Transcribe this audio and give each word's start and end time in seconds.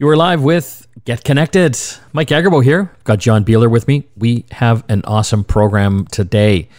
You 0.00 0.08
are 0.08 0.16
live 0.16 0.42
with 0.42 0.88
Get 1.04 1.24
Connected. 1.24 1.78
Mike 2.14 2.28
Agerbo 2.28 2.64
here. 2.64 2.90
Got 3.04 3.18
John 3.18 3.44
Biehler 3.44 3.70
with 3.70 3.86
me. 3.86 4.08
We 4.16 4.46
have 4.52 4.82
an 4.88 5.02
awesome 5.04 5.44
program 5.44 6.06
today. 6.06 6.70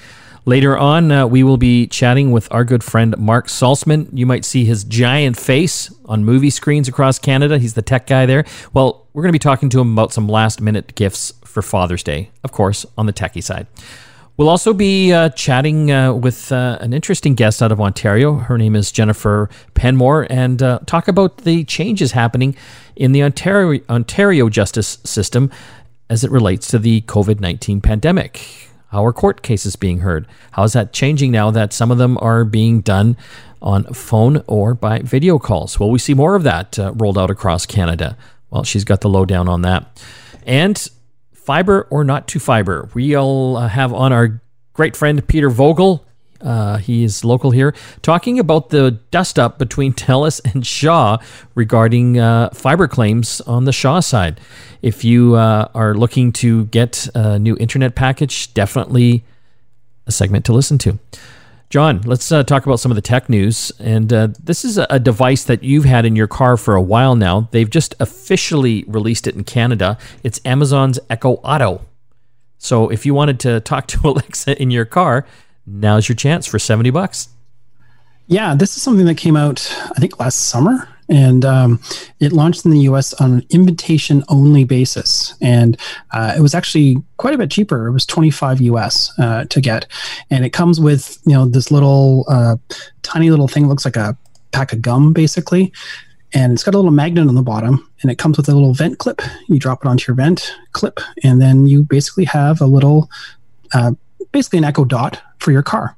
Later 0.46 0.76
on, 0.76 1.12
uh, 1.12 1.28
we 1.28 1.44
will 1.44 1.58
be 1.58 1.86
chatting 1.86 2.32
with 2.32 2.52
our 2.52 2.66
good 2.66 2.84
friend 2.84 3.16
Marc 3.20 3.46
Saltzman. 3.46 4.10
You 4.12 4.26
might 4.26 4.44
see 4.44 4.66
his 4.66 4.84
giant 4.84 5.38
face 5.38 5.94
on 6.06 6.26
movie 6.26 6.50
screens 6.50 6.88
across 6.88 7.20
Canada. 7.20 7.60
He's 7.60 7.76
the 7.76 7.84
tech 7.84 8.08
guy 8.08 8.26
there. 8.26 8.44
Well, 8.74 9.06
we're 9.14 9.22
going 9.22 9.30
to 9.30 9.34
be 9.34 9.38
talking 9.38 9.70
to 9.70 9.80
him 9.80 9.94
about 9.94 10.12
some 10.12 10.28
last 10.28 10.60
minute 10.60 10.96
gifts 10.96 11.32
for 11.46 11.62
Father's 11.62 12.02
Day, 12.02 12.32
of 12.44 12.52
course, 12.52 12.88
on 12.98 13.06
the 13.06 13.14
techie 13.14 13.44
side. 13.44 13.68
We'll 14.42 14.50
also 14.50 14.74
be 14.74 15.14
uh, 15.14 15.30
chatting 15.30 15.92
uh, 15.92 16.16
with 16.16 16.52
uh, 16.52 16.80
an 16.82 16.94
interesting 16.94 17.36
guest 17.36 17.62
out 17.62 17.72
of 17.72 17.80
Ontario. 17.80 18.38
Her 18.38 18.58
name 18.58 18.76
is 18.76 18.92
Jennifer 18.92 19.52
Penman, 19.76 20.26
and 20.32 20.64
uh, 20.64 20.80
talk 20.88 21.08
about 21.08 21.38
the 21.38 21.64
changes 21.66 22.14
happening 22.14 22.56
in 22.96 23.12
the 23.12 23.22
Ontario, 23.22 23.80
Ontario 23.88 24.50
justice 24.50 24.98
system 25.04 25.52
as 26.10 26.24
it 26.24 26.32
relates 26.32 26.68
to 26.70 26.80
the 26.80 27.02
COVID 27.02 27.40
19 27.40 27.82
pandemic. 27.82 28.42
How 28.88 29.06
are 29.06 29.14
court 29.14 29.44
cases 29.44 29.76
being 29.76 30.00
heard? 30.00 30.28
How 30.54 30.64
is 30.64 30.74
that 30.74 30.92
changing 30.92 31.30
now 31.32 31.52
that 31.52 31.72
some 31.72 31.92
of 31.92 32.00
them 32.00 32.18
are 32.18 32.44
being 32.44 32.82
done 32.82 33.18
on 33.62 33.84
phone 33.94 34.44
or 34.48 34.74
by 34.74 35.02
video 35.04 35.38
calls? 35.38 35.80
Will 35.80 35.92
we 35.92 36.00
see 36.00 36.16
more 36.16 36.34
of 36.34 36.42
that 36.42 36.80
uh, 36.80 36.94
rolled 36.94 37.20
out 37.20 37.30
across 37.30 37.68
Canada? 37.68 38.18
Well, 38.50 38.64
she's 38.64 38.86
got 38.86 39.02
the 39.02 39.08
lowdown 39.08 39.48
on 39.48 39.62
that. 39.62 40.02
And 40.48 40.90
fiber 41.44 41.88
or 41.90 42.04
not 42.04 42.28
to 42.30 42.40
fiber. 42.40 42.90
We'll 42.94 43.58
uh, 43.58 43.68
have 43.68 43.94
on 43.94 44.14
our 44.14 44.42
great 44.74 44.96
friend 44.96 45.26
Peter 45.28 45.50
Vogel. 45.50 46.06
Uh, 46.40 46.78
he 46.78 47.04
is 47.04 47.24
local 47.24 47.52
here, 47.52 47.74
talking 48.02 48.40
about 48.40 48.70
the 48.70 48.92
dust 49.12 49.38
up 49.38 49.60
between 49.60 49.94
TELUS 50.04 50.42
and 50.52 50.66
Shaw 50.66 51.18
regarding 51.54 52.20
uh, 52.20 52.50
fiber 52.50 52.88
claims 52.88 53.42
on 53.42 53.66
the 53.66 53.72
Shaw 53.72 54.00
side. 54.00 54.40
If 54.82 55.04
you 55.04 55.36
uh, 55.36 55.68
are 55.76 55.94
looking 55.94 56.32
to 56.34 56.66
get 56.66 57.08
a 57.14 57.38
new 57.38 57.56
internet 57.58 57.94
package, 57.94 58.52
definitely 58.56 59.24
a 60.08 60.12
segment 60.12 60.46
to 60.46 60.54
listen 60.54 60.80
to. 60.80 60.98
John, 61.72 62.02
let's 62.02 62.30
uh, 62.34 62.44
talk 62.44 62.66
about 62.66 62.82
some 62.82 62.92
of 62.92 62.98
the 62.98 63.02
tech 63.02 63.30
news. 63.30 63.72
And 63.80 64.12
uh, 64.12 64.28
this 64.44 64.66
is 64.66 64.78
a 64.78 65.00
device 65.00 65.46
that 65.46 65.64
you've 65.64 65.86
had 65.86 66.06
in 66.06 66.18
your 66.18 66.28
car 66.28 66.58
for 66.58 66.76
a 66.76 66.82
while 66.82 67.16
now. 67.16 67.48
They've 67.52 67.70
just 67.70 67.96
officially 68.02 68.84
released 68.90 69.26
it 69.26 69.36
in 69.36 69.46
Canada. 69.46 69.98
It's 70.22 70.42
Amazon's 70.44 71.00
Echo 71.10 71.36
Auto. 71.36 71.86
So 72.58 72.90
if 72.90 73.06
you 73.06 73.14
wanted 73.14 73.40
to 73.40 73.60
talk 73.62 73.88
to 73.88 74.02
Alexa 74.06 74.62
in 74.62 74.70
your 74.70 74.84
car, 74.84 75.26
now's 75.66 76.10
your 76.10 76.18
chance 76.18 76.46
for 76.46 76.60
70 76.60 76.90
bucks. 76.90 77.30
Yeah, 78.28 78.54
this 78.54 78.76
is 78.76 78.84
something 78.84 79.06
that 79.06 79.16
came 79.16 79.38
out, 79.38 79.74
I 79.96 80.00
think, 80.02 80.20
last 80.20 80.50
summer 80.50 80.90
and 81.10 81.44
um, 81.46 81.80
it 82.20 82.32
launched 82.32 82.66
in 82.66 82.72
the 82.72 82.82
US 82.82 83.14
on 83.16 83.34
an 83.34 83.46
invitation 83.50 84.24
only 84.30 84.64
basis. 84.64 85.34
And 85.42 85.78
uh, 86.12 86.34
it 86.38 86.42
was 86.42 86.56
actually 86.56 86.98
quite 87.18 87.34
a 87.34 87.38
bit 87.38 87.52
cheaper. 87.52 87.88
It 87.88 87.92
was 87.92 88.06
25 88.06 88.62
US 88.62 89.12
uh, 89.20 89.46
to 89.46 89.62
get. 89.62 89.88
And 90.30 90.46
it 90.46 90.52
comes 90.52 90.80
with, 90.80 91.20
you 91.26 91.34
know, 91.34 91.46
this 91.46 91.72
little 91.72 92.26
uh, 92.28 92.58
tiny 93.02 93.30
little 93.30 93.48
thing, 93.48 93.68
looks 93.68 93.86
like 93.86 93.98
a 93.98 94.18
pack 94.52 94.74
of 94.74 94.82
gum 94.82 95.14
basically. 95.14 95.72
And 96.34 96.54
it's 96.54 96.64
got 96.64 96.76
a 96.76 96.78
little 96.78 96.92
magnet 96.92 97.28
on 97.28 97.36
the 97.36 97.42
bottom 97.42 97.90
and 98.02 98.12
it 98.12 98.18
comes 98.18 98.38
with 98.38 98.48
a 98.48 98.54
little 98.54 98.74
vent 98.74 99.00
clip. 99.00 99.22
You 99.48 99.60
drop 99.60 99.84
it 99.84 99.88
onto 99.88 100.10
your 100.10 100.16
vent 100.16 100.56
clip, 100.72 101.00
and 101.24 101.42
then 101.42 101.66
you 101.66 101.84
basically 101.84 102.24
have 102.26 102.62
a 102.62 102.66
little, 102.66 103.10
uh, 103.74 103.92
basically 104.32 104.60
an 104.60 104.66
Echo 104.66 104.86
Dot 104.86 105.22
for 105.40 105.52
your 105.52 105.62
car. 105.62 105.96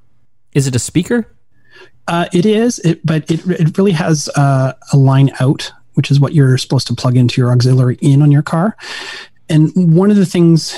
Is 0.54 0.68
it 0.68 0.76
a 0.76 0.80
speaker? 0.80 1.28
Uh, 2.08 2.28
it 2.34 2.46
is, 2.46 2.80
it, 2.80 3.06
but 3.06 3.30
it, 3.32 3.46
it 3.48 3.78
really 3.78 3.92
has 3.92 4.30
uh, 4.36 4.74
a 4.92 4.98
line 4.98 5.32
out, 5.40 5.72
which 5.94 6.12
is 6.12 6.20
what 6.20 6.34
you're 6.34 6.58
supposed 6.58 6.88
to 6.88 6.94
plug 6.94 7.16
into 7.16 7.40
your 7.40 7.52
auxiliary 7.52 7.98
in 8.02 8.22
on 8.22 8.32
your 8.32 8.42
car. 8.42 8.76
And 9.50 9.72
one 9.76 10.12
of 10.12 10.18
the 10.18 10.26
things 10.26 10.76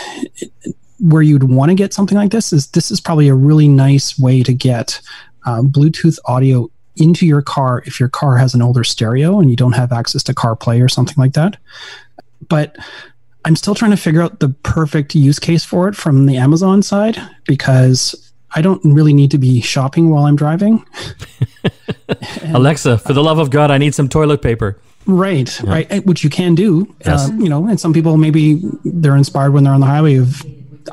where 0.99 1.21
you'd 1.21 1.43
want 1.43 1.69
to 1.69 1.75
get 1.75 1.93
something 1.93 2.17
like 2.17 2.31
this 2.31 2.53
is 2.53 2.67
this 2.67 2.91
is 2.91 2.99
probably 2.99 3.27
a 3.27 3.35
really 3.35 3.67
nice 3.67 4.17
way 4.17 4.43
to 4.43 4.53
get 4.53 5.01
uh, 5.45 5.61
Bluetooth 5.61 6.19
audio 6.25 6.69
into 6.95 7.25
your 7.25 7.41
car 7.41 7.83
if 7.85 7.99
your 7.99 8.09
car 8.09 8.37
has 8.37 8.53
an 8.53 8.61
older 8.61 8.83
stereo 8.83 9.39
and 9.39 9.49
you 9.49 9.55
don't 9.55 9.73
have 9.73 9.91
access 9.91 10.23
to 10.23 10.33
CarPlay 10.33 10.83
or 10.83 10.87
something 10.87 11.15
like 11.17 11.33
that. 11.33 11.57
But 12.47 12.77
I'm 13.43 13.55
still 13.55 13.75
trying 13.75 13.91
to 13.91 13.97
figure 13.97 14.21
out 14.21 14.39
the 14.39 14.49
perfect 14.49 15.13
use 15.13 15.39
case 15.39 15.63
for 15.63 15.87
it 15.87 15.95
from 15.95 16.25
the 16.25 16.37
Amazon 16.37 16.81
side 16.81 17.17
because 17.45 18.24
I 18.55 18.61
don't 18.61 18.81
really 18.83 19.13
need 19.13 19.31
to 19.31 19.37
be 19.37 19.61
shopping 19.61 20.09
while 20.09 20.25
I'm 20.25 20.35
driving. 20.35 20.85
Alexa, 22.53 22.97
for 22.99 23.13
the 23.13 23.21
love 23.21 23.37
of 23.37 23.49
God, 23.49 23.69
I 23.69 23.77
need 23.77 23.93
some 23.93 24.07
toilet 24.07 24.41
paper. 24.41 24.79
Right, 25.05 25.61
yeah. 25.61 25.69
right, 25.69 26.05
which 26.05 26.23
you 26.23 26.29
can 26.29 26.55
do. 26.55 26.93
Yes. 27.05 27.29
Uh, 27.29 27.33
you 27.33 27.49
know, 27.49 27.67
and 27.67 27.79
some 27.79 27.93
people 27.93 28.17
maybe 28.17 28.61
they're 28.85 29.15
inspired 29.15 29.51
when 29.51 29.63
they're 29.65 29.73
on 29.73 29.81
the 29.81 29.85
highway 29.85 30.15
of 30.15 30.41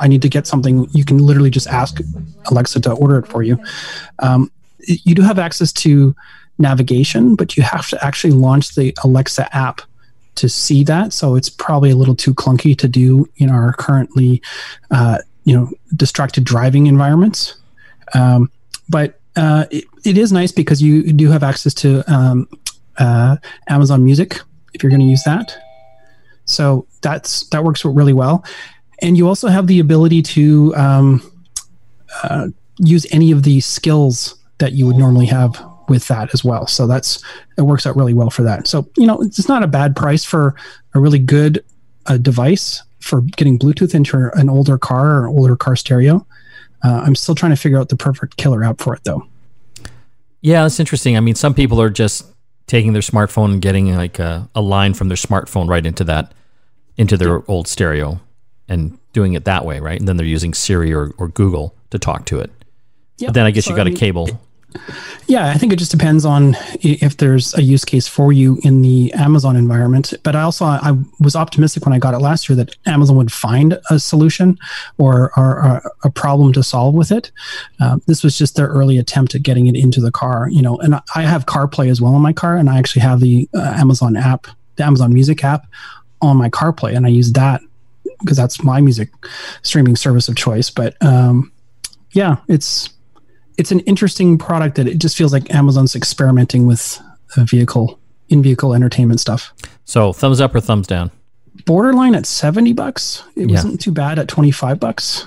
I 0.00 0.09
need 0.09 0.23
to 0.23 0.28
get 0.28 0.47
something. 0.47 0.89
You 0.93 1.05
can 1.05 1.19
literally 1.19 1.50
just 1.50 1.69
ask 1.69 2.00
Alexa 2.47 2.81
to 2.81 2.93
order 2.93 3.19
it 3.19 3.27
for 3.27 3.43
you. 3.43 3.59
Um, 4.19 4.50
you 4.81 5.15
do 5.15 5.23
have 5.23 5.39
access 5.39 5.73
to 5.75 6.15
navigation, 6.59 7.37
but 7.37 7.56
you 7.56 7.62
have 7.62 7.89
to 7.89 8.05
actually 8.05 8.33
launch 8.33 8.75
the 8.75 8.94
Alexa 9.05 9.55
app 9.55 9.83
to 10.34 10.49
see 10.49 10.83
that. 10.84 11.12
So 11.12 11.34
it's 11.37 11.50
probably 11.50 11.91
a 11.91 11.97
little 11.97 12.15
too 12.17 12.34
clunky 12.34 12.77
to 12.79 12.89
do 12.89 13.29
in 13.37 13.50
our 13.50 13.73
currently 13.75 14.43
uh, 14.91 15.19
you 15.45 15.57
know 15.57 15.71
distracted 15.97 16.45
driving 16.45 16.87
environments. 16.87 17.57
Um, 18.15 18.51
but 18.89 19.21
uh, 19.37 19.67
it, 19.71 19.85
it 20.05 20.19
is 20.19 20.33
nice 20.33 20.53
because 20.53 20.83
you 20.83 21.13
do 21.13 21.31
have 21.31 21.43
access 21.43 21.75
to 21.75 22.03
um, 22.13 22.49
uh, 22.99 23.37
Amazon 23.69 24.05
Music 24.05 24.41
if 24.75 24.83
you're 24.83 24.91
going 24.91 25.01
to 25.01 25.07
use 25.07 25.23
that. 25.25 25.57
So 26.45 26.87
that's 27.03 27.49
that 27.49 27.65
works 27.65 27.85
really 27.85 28.13
well, 28.13 28.45
and 29.01 29.17
you 29.17 29.29
also 29.29 29.49
have 29.49 29.67
the 29.67 29.79
ability 29.81 30.23
to 30.23 30.75
um, 30.77 31.33
uh, 32.23 32.49
use 32.79 33.07
any 33.13 33.31
of 33.31 33.45
the 33.45 33.61
skills 33.61 34.37
that 34.59 34.73
you 34.73 34.87
would 34.87 34.97
normally 34.97 35.27
have 35.27 35.65
with 35.89 36.09
that 36.09 36.33
as 36.35 36.45
well. 36.45 36.67
So 36.67 36.87
that's 36.87 37.23
it 37.57 37.63
works 37.63 37.87
out 37.87 37.97
really 37.97 38.15
well 38.15 38.31
for 38.31 38.43
that. 38.43 38.67
So 38.67 38.89
you 38.97 39.07
know 39.07 39.23
it's 39.23 39.49
not 39.49 39.63
a 39.63 39.69
bad 39.69 39.95
price 39.95 40.25
for 40.25 40.55
a 40.95 41.01
really 41.01 41.19
good 41.19 41.65
uh, 42.07 42.17
device 42.17 42.83
for 43.03 43.21
getting 43.21 43.59
Bluetooth 43.59 43.95
into 43.95 44.31
an 44.35 44.49
older 44.49 44.79
car 44.79 45.21
or 45.21 45.29
older 45.29 45.57
car 45.57 45.77
stereo. 45.77 46.27
Uh, 46.85 47.03
I'm 47.05 47.15
still 47.15 47.35
trying 47.35 47.53
to 47.53 47.57
figure 47.57 47.79
out 47.79 47.89
the 47.89 47.97
perfect 47.97 48.37
killer 48.37 48.65
app 48.65 48.81
for 48.81 48.95
it, 48.95 49.05
though. 49.05 49.27
Yeah, 50.41 50.63
that's 50.63 50.81
interesting. 50.81 51.17
I 51.17 51.21
mean, 51.21 51.35
some 51.35 51.55
people 51.55 51.81
are 51.81 51.91
just 51.91 52.27
taking 52.67 52.93
their 52.93 53.03
smartphone 53.03 53.53
and 53.53 53.62
getting 53.62 53.95
like 53.95 54.19
a, 54.19 54.49
a 54.55 54.61
line 54.61 54.95
from 54.95 55.09
their 55.09 55.17
smartphone 55.17 55.69
right 55.69 55.85
into 55.85 56.05
that, 56.05 56.33
into 56.97 57.17
their 57.17 57.49
old 57.51 57.69
stereo, 57.69 58.21
and 58.69 58.99
doing 59.12 59.35
it 59.35 59.45
that 59.45 59.65
way, 59.65 59.79
right? 59.79 59.99
And 59.99 60.09
then 60.09 60.17
they're 60.17 60.27
using 60.27 60.55
Siri 60.55 60.93
or, 60.93 61.12
or 61.19 61.29
Google 61.29 61.75
to 61.91 61.99
talk 61.99 62.25
to 62.27 62.41
it. 62.41 62.51
Yeah. 63.19 63.29
But 63.29 63.35
then 63.35 63.47
I 63.47 63.51
guess 63.51 63.67
so, 63.67 63.71
you 63.71 63.77
got 63.77 63.87
I 63.87 63.91
mean, 63.91 63.97
a 63.97 64.01
cable. 64.01 64.41
Yeah, 65.27 65.50
I 65.50 65.55
think 65.55 65.72
it 65.72 65.78
just 65.78 65.91
depends 65.91 66.25
on 66.25 66.56
if 66.81 67.16
there's 67.16 67.55
a 67.55 67.62
use 67.62 67.84
case 67.84 68.09
for 68.09 68.33
you 68.33 68.59
in 68.62 68.83
the 68.83 69.12
Amazon 69.15 69.56
environment. 69.56 70.12
But 70.22 70.37
I 70.37 70.43
also 70.43 70.65
I 70.65 70.97
was 71.21 71.37
optimistic 71.37 71.87
when 71.87 71.93
I 71.93 71.99
got 71.99 72.15
it 72.15 72.19
last 72.19 72.49
year 72.49 72.56
that 72.56 72.77
Amazon 72.87 73.16
would 73.16 73.32
find 73.32 73.78
a 73.91 73.99
solution 73.99 74.59
or, 74.99 75.31
or, 75.37 75.82
a 76.05 76.11
problem 76.11 76.53
to 76.53 76.62
solve 76.62 76.94
with 76.94 77.12
it. 77.12 77.31
Uh, 77.81 77.99
this 78.06 78.22
was 78.25 78.37
just 78.37 78.56
their 78.56 78.66
early 78.66 78.99
attempt 78.99 79.34
at 79.34 79.43
getting 79.43 79.69
it 79.69 79.77
into 79.77 80.00
the 80.00 80.11
car. 80.11 80.49
You 80.50 80.62
know, 80.62 80.77
and 80.78 81.00
I 81.15 81.22
have 81.22 81.47
CarPlay 81.47 81.88
as 81.88 82.00
well 82.00 82.15
in 82.16 82.22
my 82.22 82.32
car, 82.32 82.56
and 82.56 82.69
I 82.69 82.78
actually 82.78 83.03
have 83.03 83.21
the 83.21 83.49
uh, 83.55 83.75
Amazon 83.77 84.16
app, 84.16 84.47
the 84.77 84.84
Amazon 84.84 85.15
Music 85.15 85.44
app, 85.44 85.66
on 86.21 86.37
my 86.37 86.49
CarPlay, 86.49 86.97
and 86.97 87.06
I 87.06 87.11
use 87.11 87.32
that 87.32 87.61
because 88.21 88.37
that's 88.37 88.62
my 88.62 88.81
music 88.81 89.11
streaming 89.62 89.97
service 89.97 90.28
of 90.28 90.37
choice. 90.37 90.71
But 90.71 90.97
um, 91.03 91.53
yeah, 92.12 92.37
it's 92.49 92.91
it's 93.59 93.71
an 93.71 93.81
interesting 93.81 94.39
product 94.39 94.77
that 94.77 94.87
it 94.87 94.99
just 94.99 95.17
feels 95.17 95.33
like 95.33 95.53
Amazon's 95.55 95.95
experimenting 95.95 96.67
with 96.67 97.01
a 97.37 97.45
vehicle 97.45 97.99
in 98.29 98.43
vehicle 98.43 98.75
entertainment 98.75 99.21
stuff. 99.21 99.53
So 99.85 100.12
thumbs 100.12 100.41
up 100.41 100.55
or 100.55 100.61
thumbs 100.61 100.87
down? 100.87 101.11
Borderline 101.67 102.15
at 102.15 102.26
70 102.26 102.73
bucks. 102.73 103.23
It 103.37 103.49
yeah. 103.49 103.56
wasn't 103.56 103.81
too 103.81 103.93
bad 103.93 104.19
at 104.19 104.29
25 104.29 104.81
bucks 104.81 105.26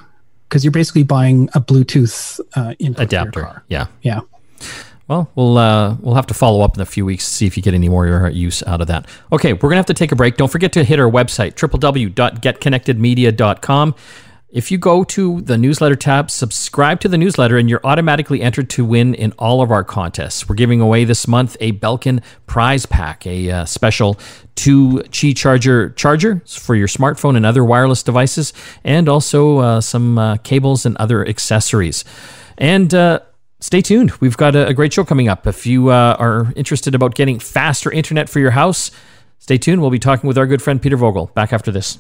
because 0.50 0.64
you're 0.64 0.72
basically 0.72 1.04
buying 1.04 1.50
a 1.54 1.62
Bluetooth 1.62 2.40
uh, 2.56 2.74
adapter. 2.98 3.64
Yeah. 3.68 3.88
Yeah. 4.02 4.22
Well, 5.08 5.30
we'll 5.36 5.60
uh, 5.60 5.98
we'll 6.02 6.16
have 6.16 6.26
to 6.28 6.34
follow 6.34 6.62
up 6.62 6.78
in 6.78 6.82
a 6.82 6.86
few 6.86 7.06
weeks 7.06 7.26
to 7.26 7.32
see 7.32 7.46
if 7.46 7.56
you 7.56 7.62
get 7.62 7.76
any 7.76 7.90
more 7.90 8.28
use 8.30 8.64
out 8.64 8.82
of 8.82 8.88
that. 8.88 9.06
Okay, 9.32 9.54
we're 9.54 9.70
gonna 9.70 9.76
have 9.76 9.86
to 9.86 9.94
take 9.94 10.12
a 10.12 10.16
break. 10.16 10.36
Don't 10.36 10.52
forget 10.52 10.74
to 10.74 10.84
hit 10.84 11.00
our 11.00 11.10
website 11.10 11.54
www.getconnectedmedia.com. 11.54 13.96
If 14.50 14.72
you 14.72 14.78
go 14.78 15.04
to 15.04 15.42
the 15.42 15.58
newsletter 15.58 15.96
tab, 15.96 16.32
subscribe 16.32 17.02
to 17.02 17.10
the 17.10 17.18
newsletter, 17.18 17.58
and 17.58 17.70
you're 17.70 17.82
automatically 17.84 18.42
entered 18.42 18.70
to 18.72 18.86
win 18.86 19.14
in 19.14 19.34
all 19.34 19.62
of 19.62 19.72
our 19.72 19.84
contests. 19.84 20.48
We're 20.48 20.56
giving 20.56 20.80
away 20.80 21.04
this 21.04 21.28
month 21.28 21.58
a 21.60 21.74
Belkin 21.74 22.24
prize 22.46 22.86
pack, 22.86 23.28
a 23.28 23.52
uh, 23.52 23.66
special 23.66 24.20
two 24.56 25.04
Qi 25.10 25.36
charger 25.36 25.90
charger 25.90 26.42
for 26.48 26.76
your 26.76 26.88
smartphone 26.88 27.36
and 27.36 27.46
other 27.46 27.66
wireless 27.66 28.02
devices, 28.04 28.54
and 28.84 29.10
also 29.10 29.58
uh, 29.58 29.82
some 29.82 30.18
uh, 30.18 30.38
cables 30.38 30.86
and 30.86 30.96
other 30.98 31.28
accessories. 31.28 32.06
And 32.58 32.94
uh, 32.94 33.20
stay 33.60 33.82
tuned. 33.82 34.12
We've 34.22 34.38
got 34.38 34.56
a, 34.56 34.68
a, 34.68 34.74
great 34.74 34.94
show 34.94 35.04
coming 35.04 35.28
up. 35.28 35.48
If 35.48 35.66
you 35.66 35.90
uh, 35.90 36.16
are 36.18 36.54
interested 36.56 36.96
about 36.96 37.16
getting 37.16 37.40
faster 37.40 37.92
internet 37.92 38.30
for 38.30 38.40
your 38.40 38.52
house, 38.52 38.92
Stay 39.46 39.60
tuned. 39.60 39.80
We'll 39.80 39.92
be 39.92 40.00
talking 40.00 40.28
with 40.28 40.40
our 40.40 40.48
good 40.48 40.62
friend 40.62 40.82
Peter 40.82 40.98
Vogel 40.98 41.28
back 41.36 41.54
after 41.54 41.72
this. 41.72 42.00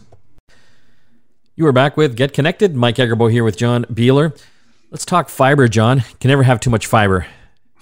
You 1.57 1.65
are 1.67 1.71
back 1.71 1.95
with 1.95 2.17
Get 2.17 2.33
Connected. 2.33 2.75
Mike 2.75 2.97
Agerbo 2.97 3.31
here 3.31 3.45
with 3.45 3.55
John 3.55 3.85
Biehler. 3.85 4.37
Let's 4.91 5.05
talk 5.05 5.29
fiber, 5.29 5.69
John. 5.69 6.03
Can 6.19 6.27
never 6.27 6.43
have 6.43 6.59
too 6.59 6.69
much 6.69 6.85
fiber 6.85 7.27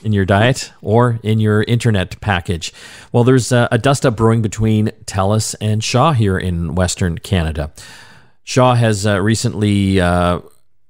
in 0.03 0.13
your 0.13 0.25
diet 0.25 0.71
or 0.83 1.19
in 1.23 1.39
your 1.39 1.63
internet 1.63 2.21
package. 2.21 2.71
Well, 3.11 3.23
there's 3.23 3.51
a, 3.51 3.67
a 3.71 3.79
dust 3.79 4.05
up 4.05 4.15
brewing 4.15 4.43
between 4.43 4.91
TELUS 5.05 5.55
and 5.59 5.83
Shaw 5.83 6.11
here 6.11 6.37
in 6.37 6.75
Western 6.75 7.17
Canada. 7.17 7.71
Shaw 8.43 8.75
has 8.75 9.07
uh, 9.07 9.19
recently 9.19 9.99
uh, 9.99 10.41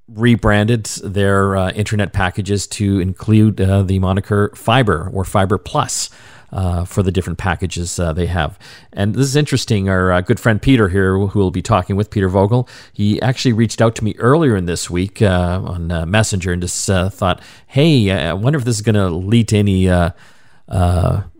rebranded 0.10 0.84
their 1.06 1.56
uh, 1.56 1.72
internet 1.72 2.12
packages 2.12 2.68
to 2.68 3.00
include 3.00 3.62
uh, 3.62 3.84
the 3.84 4.00
moniker 4.00 4.52
Fiber 4.56 5.10
or 5.14 5.24
Fiber 5.24 5.58
Plus 5.58 6.10
uh, 6.54 6.86
for 6.86 7.02
the 7.02 7.12
different 7.12 7.40
packages 7.40 8.00
uh, 8.00 8.14
they 8.14 8.28
have. 8.28 8.60
And 8.94 9.16
this 9.16 9.26
is 9.26 9.36
interesting. 9.36 9.90
Our 9.90 10.12
uh, 10.12 10.22
good 10.22 10.40
friend 10.40 10.62
Peter 10.62 10.90
here, 10.90 11.18
who 11.18 11.40
will 11.40 11.52
be 11.52 11.64
talking 11.64 11.96
with 11.96 12.12
Peter 12.12 12.30
Vogel, 12.30 12.70
he 12.94 13.22
actually 13.22 13.54
reached 13.54 13.82
out 13.82 13.96
to 13.96 14.04
me 14.04 14.16
earlier 14.20 14.56
in 14.56 14.66
this 14.66 14.90
week 14.90 15.22
uh, 15.22 15.62
on 15.66 15.92
uh, 15.92 16.06
Messenger 16.06 16.54
and 16.54 16.62
just 16.62 16.90
uh, 16.90 17.10
thought, 17.10 17.42
"Hey, 17.68 18.12
I 18.12 18.34
wonder 18.34 18.60
if 18.60 18.66
this 18.66 18.76
is 18.76 18.82
going 18.82 18.96
to 18.96 19.10
lead 19.10 19.48
to 19.50 19.58
any 19.58 19.90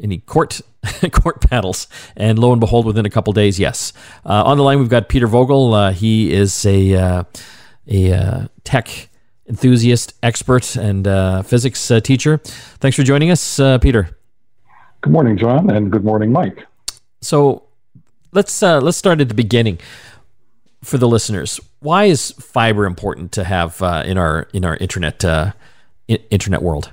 any 0.02 0.18
court." 0.26 0.62
court 1.14 1.50
battles, 1.50 1.88
and 2.18 2.38
lo 2.38 2.52
and 2.52 2.60
behold, 2.60 2.86
within 2.86 3.06
a 3.06 3.10
couple 3.10 3.32
days, 3.32 3.58
yes. 3.58 3.94
on 4.26 4.58
the 4.58 4.64
line, 4.64 4.80
we've 4.80 4.90
got 4.90 5.08
Peter 5.08 5.28
Vogel. 5.28 5.92
he 5.92 6.34
is 6.34 6.66
a 6.66 7.24
a 7.88 8.50
tech 8.66 9.10
enthusiast, 9.48 10.14
expert, 10.22 10.76
and 10.76 11.48
physics 11.48 11.90
teacher. 12.04 12.38
Thanks 12.82 12.98
for 12.98 13.04
joining 13.04 13.32
us, 13.32 13.62
Peter. 13.82 14.18
Good 15.04 15.12
morning, 15.12 15.36
John, 15.36 15.70
and 15.70 15.92
good 15.92 16.06
morning, 16.06 16.32
Mike. 16.32 16.66
So 17.20 17.64
let's 18.32 18.64
uh, 18.64 18.80
let's 18.80 18.96
start 18.96 19.20
at 19.20 19.28
the 19.28 19.34
beginning 19.34 19.80
for 20.82 20.98
the 20.98 21.10
listeners. 21.10 21.60
Why 21.82 22.06
is 22.06 22.32
fiber 22.32 22.86
important 22.86 23.34
to 23.34 23.44
have 23.44 23.82
uh, 23.82 24.04
in 24.06 24.18
our 24.18 24.48
in 24.54 24.64
our 24.64 24.78
internet 24.78 25.26
uh, 25.26 25.52
internet 26.08 26.62
world? 26.62 26.92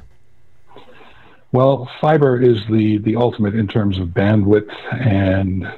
Well, 1.52 1.88
fiber 2.00 2.42
is 2.42 2.58
the 2.68 2.98
the 2.98 3.14
ultimate 3.14 3.54
in 3.54 3.68
terms 3.68 3.96
of 3.96 4.08
bandwidth, 4.08 4.74
and 4.90 5.72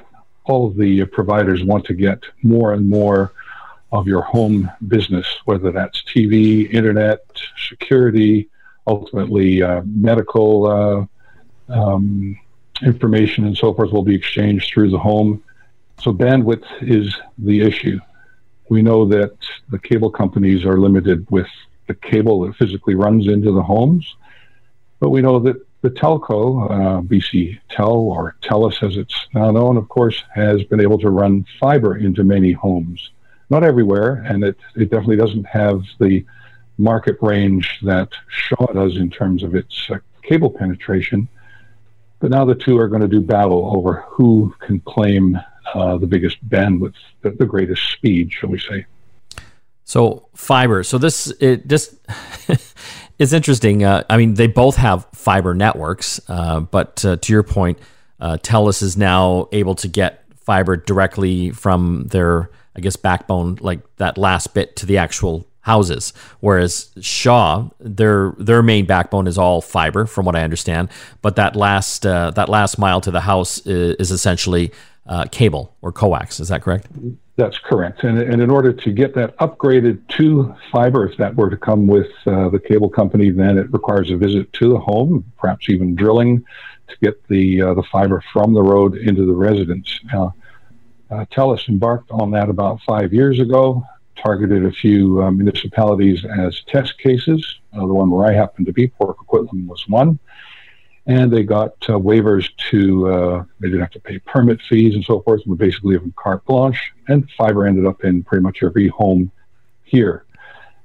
all 0.45 0.67
of 0.67 0.79
the 0.79 1.05
providers 1.05 1.63
want 1.63 1.85
to 1.85 1.93
get 1.93 2.25
more 2.43 2.73
and 2.73 2.89
more 2.89 3.35
of 3.93 4.07
your 4.07 4.23
home 4.23 4.71
business, 4.89 5.27
whether 5.45 5.71
that's 5.71 6.03
TV, 6.05 6.73
internet, 6.73 7.27
security, 7.69 8.49
ultimately 8.87 9.63
uh, 9.63 9.83
medical 9.85 10.67
uh, 10.67 11.07
um, 11.69 12.39
information 12.83 13.45
and 13.45 13.57
so 13.57 13.73
forth 13.75 13.93
will 13.93 14.03
be 14.03 14.15
exchanged 14.15 14.73
through 14.73 14.91
the 14.91 14.99
home. 14.99 15.43
So 16.01 16.13
bandwidth 16.13 16.65
is 16.81 17.15
the 17.39 17.61
issue. 17.61 17.99
We 18.69 18.83
know 18.83 19.07
that 19.07 19.37
the 19.71 19.79
cable 19.79 20.11
companies 20.11 20.65
are 20.65 20.79
limited 20.79 21.27
with 21.31 21.49
the 21.87 21.95
cable 21.95 22.41
that 22.43 22.57
physically 22.57 22.95
runs 22.95 23.29
into 23.29 23.53
the 23.53 23.63
homes, 23.63 24.17
but 25.01 25.11
we 25.11 25.21
know 25.21 25.39
that 25.41 25.57
the 25.83 25.91
telco, 25.91 26.71
uh, 26.71 27.01
BC 27.03 27.59
Tel 27.69 27.91
or 27.91 28.37
TELUS 28.41 28.83
as 28.89 28.97
it's 28.97 29.27
now 29.35 29.51
known, 29.51 29.77
of 29.77 29.89
course, 29.89 30.23
has 30.33 30.63
been 30.63 30.81
able 30.81 30.99
to 31.01 31.11
run 31.11 31.45
fiber 31.59 31.97
into 31.97 32.23
many 32.23 32.53
homes. 32.53 33.11
Not 33.51 33.65
everywhere, 33.65 34.25
and 34.27 34.45
it, 34.45 34.57
it 34.77 34.91
definitely 34.91 35.17
doesn't 35.17 35.45
have 35.45 35.83
the 35.99 36.25
market 36.79 37.17
range 37.21 37.81
that 37.83 38.11
Shaw 38.29 38.67
does 38.73 38.97
in 38.97 39.11
terms 39.11 39.43
of 39.43 39.55
its 39.55 39.91
uh, 39.91 39.99
cable 40.23 40.51
penetration. 40.51 41.29
But 42.23 42.31
now 42.31 42.45
the 42.45 42.55
two 42.55 42.79
are 42.79 42.87
going 42.87 43.03
to 43.03 43.09
do 43.09 43.21
battle 43.21 43.73
over 43.77 44.05
who 44.09 44.55
can 44.61 44.79
claim 44.81 45.37
uh, 45.75 45.99
the 45.99 46.07
biggest 46.07 46.49
bandwidth, 46.49 46.95
the, 47.23 47.31
the 47.31 47.45
greatest 47.45 47.83
speed, 47.91 48.33
shall 48.33 48.49
we 48.49 48.61
say. 48.61 48.87
So 49.83 50.29
fiber. 50.33 50.85
So 50.85 50.99
this 50.99 51.33
it 51.41 51.67
just 51.67 51.97
it's 53.19 53.33
interesting. 53.33 53.83
Uh, 53.83 54.05
I 54.09 54.19
mean, 54.19 54.35
they 54.35 54.47
both 54.47 54.77
have 54.77 55.09
fiber 55.13 55.53
networks, 55.53 56.21
uh, 56.29 56.61
but 56.61 57.05
uh, 57.05 57.17
to 57.17 57.33
your 57.33 57.43
point, 57.43 57.81
uh, 58.21 58.39
TELUS 58.41 58.85
is 58.85 58.97
now 58.97 59.49
able 59.51 59.75
to 59.75 59.89
get 59.89 60.25
fiber 60.37 60.77
directly 60.77 61.51
from 61.51 62.07
their, 62.13 62.51
I 62.77 62.81
guess, 62.81 62.95
backbone, 62.95 63.59
like 63.61 63.81
that 63.97 64.17
last 64.17 64.55
bit 64.55 64.77
to 64.77 64.87
the 64.87 64.99
actual 64.99 65.45
houses. 65.63 66.13
Whereas 66.41 66.91
Shaw, 67.01 67.69
their 67.81 68.35
their 68.39 68.63
main 68.63 68.85
backbone 68.85 69.27
is 69.27 69.39
all 69.39 69.61
fiber, 69.61 70.07
from 70.07 70.27
what 70.27 70.37
I 70.37 70.43
understand. 70.43 70.89
But 71.23 71.37
that 71.37 71.57
last 71.57 72.05
uh, 72.07 72.31
that 72.33 72.49
last 72.49 72.79
mile 72.79 73.01
to 73.01 73.11
the 73.11 73.23
house 73.23 73.59
is, 73.67 73.97
is 73.97 74.11
essentially 74.11 74.73
uh, 75.07 75.25
cable 75.31 75.75
or 75.81 75.91
coax. 75.93 76.39
Is 76.41 76.49
that 76.49 76.63
correct? 76.63 76.87
That's 77.37 77.59
correct. 77.59 78.05
And, 78.05 78.19
and 78.19 78.43
in 78.43 78.51
order 78.51 78.73
to 78.73 78.93
get 78.93 79.15
that 79.15 79.37
upgraded 79.39 80.07
to 80.19 80.55
fiber, 80.71 81.09
if 81.09 81.17
that 81.17 81.35
were 81.35 81.49
to 81.49 81.57
come 81.57 81.87
with 81.87 82.11
uh, 82.27 82.51
the 82.51 82.61
cable 82.61 82.91
company, 82.91 83.31
then 83.31 83.57
it 83.57 83.73
requires 83.73 84.11
a 84.11 84.17
visit 84.17 84.53
to 84.55 84.69
the 84.69 84.79
home, 84.79 85.25
perhaps 85.39 85.71
even 85.71 85.95
drilling 85.95 86.45
to 86.89 86.97
get 87.01 87.27
the 87.29 87.63
uh, 87.63 87.75
the 87.75 87.83
fiber 87.85 88.23
from 88.33 88.53
the 88.53 88.63
road 88.63 88.97
into 88.97 89.25
the 89.25 89.33
residence. 89.33 89.99
Uh, 90.13 90.31
TELUS 91.31 91.69
embarked 91.69 92.11
on 92.11 92.31
that 92.31 92.49
about 92.49 92.81
five 92.87 93.13
years 93.13 93.39
ago 93.39 93.85
targeted 94.17 94.65
a 94.65 94.73
few 94.73 95.23
uh, 95.23 95.31
municipalities 95.31 96.25
as 96.25 96.63
test 96.67 96.99
cases. 96.99 97.61
Uh, 97.73 97.81
the 97.81 97.95
one 97.95 98.11
where 98.11 98.27
I 98.27 98.33
happened 98.33 98.67
to 98.67 98.73
be, 98.73 98.89
Port 98.89 99.17
Coquitlam, 99.17 99.67
was 99.67 99.89
one. 99.89 100.19
And 101.07 101.33
they 101.33 101.43
got 101.43 101.73
uh, 101.89 101.99
waivers 101.99 102.49
to, 102.71 103.13
uh, 103.13 103.45
they 103.59 103.69
didn't 103.69 103.81
have 103.81 103.91
to 103.91 104.01
pay 104.01 104.19
permit 104.21 104.61
fees 104.63 104.95
and 104.95 105.05
so 105.05 105.21
forth, 105.23 105.41
and 105.43 105.51
were 105.51 105.57
basically 105.57 105.95
given 105.95 106.15
carte 106.17 106.45
blanche. 106.45 106.93
And 107.09 107.29
fiber 107.33 107.67
ended 107.67 107.87
up 107.87 108.05
in 108.05 108.23
pretty 108.23 108.43
much 108.43 108.63
every 108.63 108.89
home 108.89 109.33
here. 109.85 110.25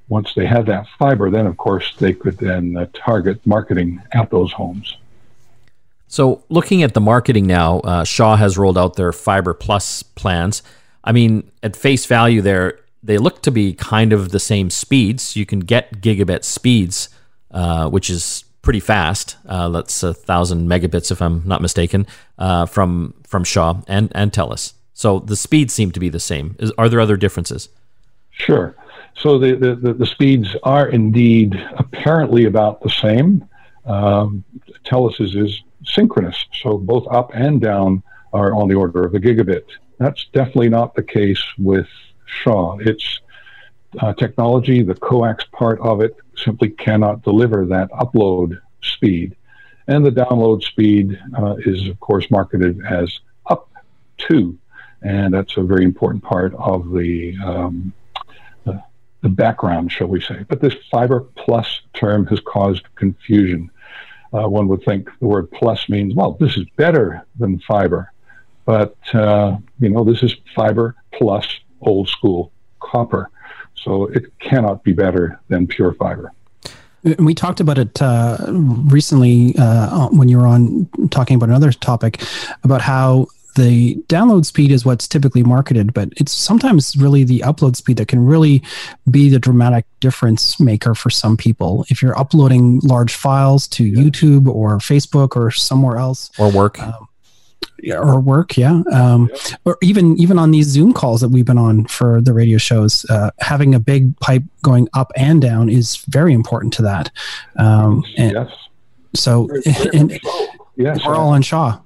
Once 0.09 0.33
they 0.35 0.45
had 0.45 0.65
that 0.65 0.87
fiber, 0.97 1.29
then 1.29 1.45
of 1.45 1.57
course 1.57 1.95
they 1.97 2.13
could 2.13 2.37
then 2.37 2.77
uh, 2.77 2.87
target 2.93 3.45
marketing 3.45 4.01
at 4.13 4.31
those 4.31 4.51
homes. 4.51 4.97
So, 6.07 6.43
looking 6.47 6.83
at 6.83 6.93
the 6.93 7.01
marketing 7.01 7.47
now, 7.47 7.79
uh, 7.81 8.03
Shaw 8.05 8.37
has 8.37 8.57
rolled 8.57 8.77
out 8.77 8.95
their 8.95 9.11
Fiber 9.11 9.53
Plus 9.53 10.03
plans. 10.03 10.63
I 11.03 11.11
mean, 11.11 11.51
at 11.61 11.75
face 11.75 12.05
value, 12.05 12.41
there 12.41 12.79
they 13.03 13.17
look 13.17 13.41
to 13.43 13.51
be 13.51 13.73
kind 13.73 14.13
of 14.13 14.29
the 14.29 14.39
same 14.39 14.69
speeds. 14.69 15.35
You 15.35 15.45
can 15.45 15.59
get 15.59 16.01
gigabit 16.01 16.43
speeds, 16.43 17.09
uh, 17.51 17.89
which 17.89 18.09
is 18.09 18.43
pretty 18.61 18.79
fast. 18.79 19.37
Uh, 19.47 19.69
that's 19.69 20.03
a 20.03 20.13
thousand 20.13 20.67
megabits, 20.67 21.11
if 21.11 21.21
I'm 21.21 21.41
not 21.45 21.61
mistaken, 21.61 22.05
uh, 22.37 22.65
from 22.65 23.13
from 23.25 23.43
Shaw 23.43 23.81
and 23.87 24.11
and 24.13 24.31
Telus. 24.31 24.73
So 24.93 25.19
the 25.19 25.35
speeds 25.35 25.73
seem 25.73 25.91
to 25.91 25.99
be 25.99 26.09
the 26.09 26.19
same. 26.19 26.55
Is, 26.59 26.71
are 26.77 26.89
there 26.89 26.99
other 26.99 27.17
differences? 27.17 27.69
Sure. 28.31 28.75
So 29.15 29.39
the, 29.39 29.55
the, 29.55 29.93
the, 29.93 30.05
speeds 30.05 30.55
are 30.63 30.89
indeed 30.89 31.55
apparently 31.77 32.45
about 32.45 32.81
the 32.81 32.89
same. 32.89 33.47
Um, 33.85 34.43
Telus 34.85 35.19
is, 35.19 35.35
is 35.35 35.63
synchronous, 35.83 36.45
so 36.61 36.77
both 36.77 37.07
up 37.11 37.31
and 37.33 37.59
down 37.59 38.03
are 38.33 38.53
on 38.53 38.67
the 38.67 38.75
order 38.75 39.05
of 39.05 39.15
a 39.15 39.19
gigabit. 39.19 39.63
That's 39.97 40.25
definitely 40.33 40.69
not 40.69 40.93
the 40.93 41.03
case 41.03 41.43
with 41.57 41.87
Shaw. 42.27 42.77
Its 42.79 43.19
uh, 43.99 44.13
technology, 44.13 44.83
the 44.83 44.95
coax 44.95 45.45
part 45.51 45.79
of 45.81 46.01
it, 46.01 46.15
simply 46.35 46.69
cannot 46.69 47.23
deliver 47.23 47.65
that 47.65 47.89
upload 47.91 48.59
speed. 48.81 49.35
And 49.87 50.05
the 50.05 50.11
download 50.11 50.63
speed 50.63 51.19
uh, 51.37 51.55
is, 51.59 51.87
of 51.87 51.99
course, 51.99 52.29
marketed 52.29 52.79
as 52.85 53.19
up 53.49 53.69
to. 54.29 54.57
And 55.01 55.33
that's 55.33 55.57
a 55.57 55.63
very 55.63 55.85
important 55.85 56.23
part 56.23 56.53
of 56.55 56.91
the, 56.91 57.35
um, 57.43 57.93
the, 58.65 58.83
the 59.21 59.29
background, 59.29 59.91
shall 59.91 60.07
we 60.07 60.21
say. 60.21 60.45
But 60.47 60.59
this 60.59 60.75
fiber 60.91 61.21
plus 61.35 61.81
term 61.93 62.25
has 62.27 62.39
caused 62.41 62.83
confusion. 62.95 63.71
Uh, 64.33 64.49
one 64.49 64.67
would 64.67 64.83
think 64.83 65.09
the 65.19 65.27
word 65.27 65.49
plus 65.51 65.87
means, 65.87 66.13
well, 66.13 66.33
this 66.33 66.57
is 66.57 66.65
better 66.75 67.25
than 67.39 67.59
fiber. 67.59 68.11
But, 68.65 68.97
uh, 69.13 69.57
you 69.79 69.89
know, 69.89 70.03
this 70.03 70.21
is 70.21 70.35
fiber 70.53 70.95
plus 71.13 71.47
old 71.81 72.09
school 72.09 72.51
copper. 72.79 73.29
So 73.75 74.05
it 74.05 74.37
cannot 74.39 74.83
be 74.83 74.93
better 74.93 75.39
than 75.49 75.67
pure 75.67 75.93
fiber. 75.93 76.33
We 77.19 77.33
talked 77.33 77.59
about 77.59 77.77
it 77.77 78.01
uh, 78.01 78.37
recently 78.49 79.55
uh, 79.57 80.09
when 80.09 80.29
you 80.29 80.37
were 80.37 80.47
on 80.47 80.89
talking 81.09 81.35
about 81.35 81.49
another 81.49 81.71
topic 81.71 82.21
about 82.63 82.81
how 82.81 83.27
the 83.57 83.95
download 84.07 84.45
speed 84.45 84.71
is 84.71 84.85
what's 84.85 85.07
typically 85.07 85.43
marketed, 85.43 85.93
but 85.93 86.09
it's 86.17 86.31
sometimes 86.31 86.95
really 86.95 87.23
the 87.23 87.39
upload 87.39 87.75
speed 87.75 87.97
that 87.97 88.07
can 88.07 88.23
really 88.23 88.61
be 89.09 89.29
the 89.29 89.39
dramatic 89.39 89.85
difference 89.99 90.59
maker 90.59 90.93
for 90.93 91.09
some 91.09 91.35
people. 91.35 91.83
If 91.89 92.01
you're 92.01 92.17
uploading 92.17 92.79
large 92.83 93.15
files 93.15 93.67
to 93.69 93.83
YouTube 93.83 94.47
or 94.47 94.77
Facebook 94.77 95.35
or 95.35 95.49
somewhere 95.49 95.97
else, 95.97 96.29
or 96.37 96.51
work, 96.51 96.79
um, 96.79 97.06
or 97.91 98.19
work 98.19 98.57
yeah. 98.57 98.81
Um, 98.91 99.29
or 99.65 99.77
even 99.81 100.17
even 100.17 100.39
on 100.39 100.51
these 100.51 100.67
zoom 100.67 100.93
calls 100.93 101.21
that 101.21 101.29
we've 101.29 101.45
been 101.45 101.57
on 101.57 101.85
for 101.85 102.21
the 102.21 102.33
radio 102.33 102.57
shows 102.57 103.05
uh, 103.09 103.31
having 103.39 103.75
a 103.75 103.79
big 103.79 104.17
pipe 104.19 104.43
going 104.63 104.87
up 104.93 105.11
and 105.15 105.41
down 105.41 105.69
is 105.69 105.97
very 106.07 106.33
important 106.33 106.73
to 106.73 106.81
that. 106.83 107.11
Um, 107.57 108.03
and 108.17 108.33
yes. 108.33 108.51
so 109.15 109.49
and, 109.93 110.19
yes, 110.75 110.99
we're 111.05 111.15
all 111.15 111.29
on 111.29 111.41
shaw. 111.41 111.79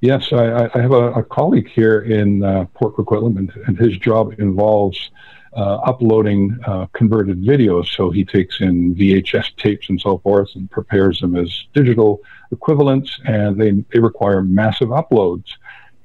Yes, 0.00 0.32
I, 0.32 0.68
I 0.74 0.80
have 0.80 0.90
a, 0.90 1.12
a, 1.12 1.22
colleague 1.22 1.68
here 1.68 2.00
in 2.00 2.42
uh, 2.42 2.64
Port 2.74 2.96
Coquitlam, 2.96 3.38
and, 3.38 3.52
and, 3.68 3.78
his 3.78 3.96
job 3.98 4.34
involves 4.40 5.12
uh, 5.54 5.76
uploading 5.76 6.58
uh, 6.66 6.86
converted 6.92 7.40
videos. 7.40 7.86
So 7.86 8.10
he 8.10 8.24
takes 8.24 8.60
in 8.60 8.96
VHS 8.96 9.54
tapes 9.56 9.88
and 9.90 10.00
so 10.00 10.18
forth 10.18 10.48
and 10.56 10.68
prepares 10.70 11.20
them 11.20 11.36
as 11.36 11.66
digital 11.72 12.20
equivalents, 12.52 13.18
and 13.24 13.60
they, 13.60 13.70
they 13.92 13.98
require 13.98 14.42
massive 14.42 14.90
uploads. 14.90 15.48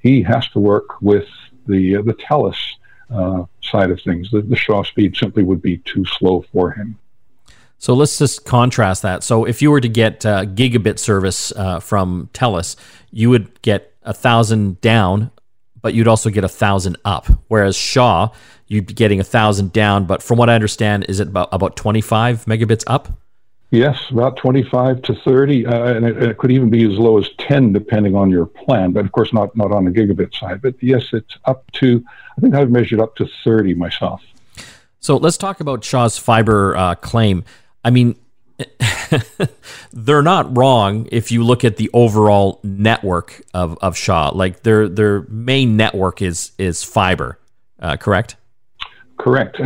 He 0.02 0.24
has 0.24 0.48
to 0.50 0.60
work 0.60 1.02
with 1.02 1.28
the 1.68 1.96
the 2.02 2.14
TELUS 2.14 2.58
uh, 3.14 3.44
side 3.62 3.92
of 3.92 4.02
things. 4.02 4.32
The, 4.32 4.42
the 4.42 4.56
Shaw 4.56 4.84
speed 4.84 5.16
simply 5.16 5.44
would 5.44 5.62
be 5.62 5.78
too 5.80 6.06
slow 6.06 6.46
for 6.52 6.72
him. 6.72 6.98
So 7.80 7.94
let's 7.94 8.18
just 8.18 8.46
contrast 8.46 9.04
that. 9.04 9.24
So 9.24 9.46
if 9.46 9.62
you 9.62 9.70
were 9.70 9.82
to 9.82 9.90
get 9.90 10.26
uh, 10.26 10.46
gigabit 10.46 10.98
service 10.98 11.52
uh, 11.56 11.80
from 11.80 12.30
TELUS, 12.34 12.76
you 13.12 13.30
would 13.30 13.62
get 13.62 13.94
a 14.04 14.14
thousand 14.14 14.82
down, 14.82 15.30
but 15.82 15.94
you'd 15.94 16.08
also 16.08 16.30
get 16.30 16.44
a 16.44 16.50
thousand 16.50 16.98
up. 17.06 17.28
Whereas 17.50 17.76
Shaw, 17.76 18.30
you'd 18.68 18.88
be 18.88 18.94
getting 18.94 19.20
a 19.20 19.24
thousand 19.24 19.74
down, 19.74 20.06
but 20.06 20.24
from 20.24 20.38
what 20.38 20.50
I 20.50 20.56
understand, 20.56 21.06
is 21.08 21.20
it 21.20 21.28
about 21.28 21.50
about 21.52 21.76
twenty 21.76 22.02
five 22.02 22.46
megabits 22.46 22.84
up? 22.88 23.10
Yes, 23.70 24.02
about 24.12 24.38
25 24.38 25.02
to 25.04 25.14
30, 25.14 25.66
uh, 25.66 25.94
and 25.94 26.06
it, 26.06 26.24
it, 26.24 26.38
could 26.38 26.52
even 26.52 26.70
be 26.70 26.86
as 26.90 26.98
low 26.98 27.18
as 27.18 27.28
10 27.38 27.74
depending 27.74 28.16
on 28.16 28.30
your 28.30 28.46
plan, 28.46 28.94
but 28.94 29.04
of 29.04 29.12
course 29.12 29.34
not, 29.34 29.56
not 29.58 29.74
on 29.74 29.84
the 29.84 29.92
gigabit 29.92 30.34
side. 30.34 30.62
But 30.62 30.82
yes, 30.82 31.08
it's 31.12 31.38
up 31.44 31.70
to, 31.74 32.02
I 32.38 32.42
think 32.42 32.56
I've 32.56 32.72
measured 32.72 33.02
up 33.02 33.18
to 33.18 33.28
30 33.44 33.74
myself. 33.74 34.24
So 35.02 35.18
let's 35.18 35.38
talk 35.38 35.60
about 35.60 35.84
Shaw's 35.84 36.18
fiber 36.18 36.78
uh, 36.78 36.96
claim. 36.96 37.44
I 37.84 37.90
mean, 37.90 38.16
they're 39.94 40.22
not 40.22 40.58
wrong 40.58 41.08
if 41.12 41.32
you 41.32 41.44
look 41.44 41.66
at 41.66 41.76
the 41.76 41.90
overall 41.94 42.62
network 42.64 43.42
of, 43.54 43.78
of 43.82 43.98
Shaw. 43.98 44.30
Like 44.34 44.64
their 44.64 44.90
their 44.90 45.22
main 45.30 45.78
network 45.78 46.22
is 46.22 46.52
is 46.58 46.84
fiber, 46.84 47.40
uh, 47.80 47.98
correct? 47.98 48.36
Correct. 49.18 49.60
Uh, 49.60 49.66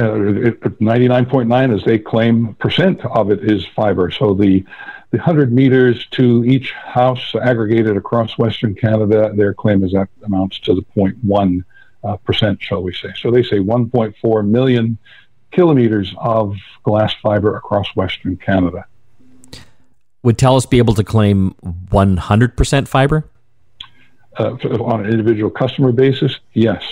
99.9, 0.79 1.75
as 1.75 1.83
they 1.83 1.99
claim, 1.99 2.55
percent 2.55 3.03
of 3.05 3.31
it 3.31 3.43
is 3.43 3.65
fiber. 3.75 4.09
So 4.11 4.33
the 4.33 4.65
the 5.11 5.17
100 5.17 5.51
meters 5.51 6.07
to 6.11 6.45
each 6.45 6.71
house 6.71 7.35
aggregated 7.35 7.97
across 7.97 8.37
Western 8.37 8.73
Canada, 8.73 9.33
their 9.35 9.53
claim 9.53 9.83
is 9.83 9.91
that 9.91 10.07
amounts 10.23 10.57
to 10.59 10.73
the 10.73 10.83
0.1 10.95 11.65
uh, 12.05 12.15
percent, 12.17 12.61
shall 12.61 12.81
we 12.81 12.93
say. 12.93 13.09
So 13.19 13.29
they 13.29 13.43
say 13.43 13.57
1.4 13.57 14.47
million 14.47 14.97
kilometers 15.51 16.15
of 16.17 16.55
glass 16.83 17.13
fiber 17.21 17.57
across 17.57 17.87
Western 17.93 18.37
Canada. 18.37 18.85
Would 20.23 20.37
TELUS 20.37 20.69
be 20.69 20.77
able 20.77 20.93
to 20.93 21.03
claim 21.03 21.55
100% 21.91 22.87
fiber? 22.87 23.29
Uh, 24.37 24.51
on 24.51 25.05
an 25.05 25.11
individual 25.11 25.51
customer 25.51 25.91
basis, 25.91 26.39
yes. 26.53 26.83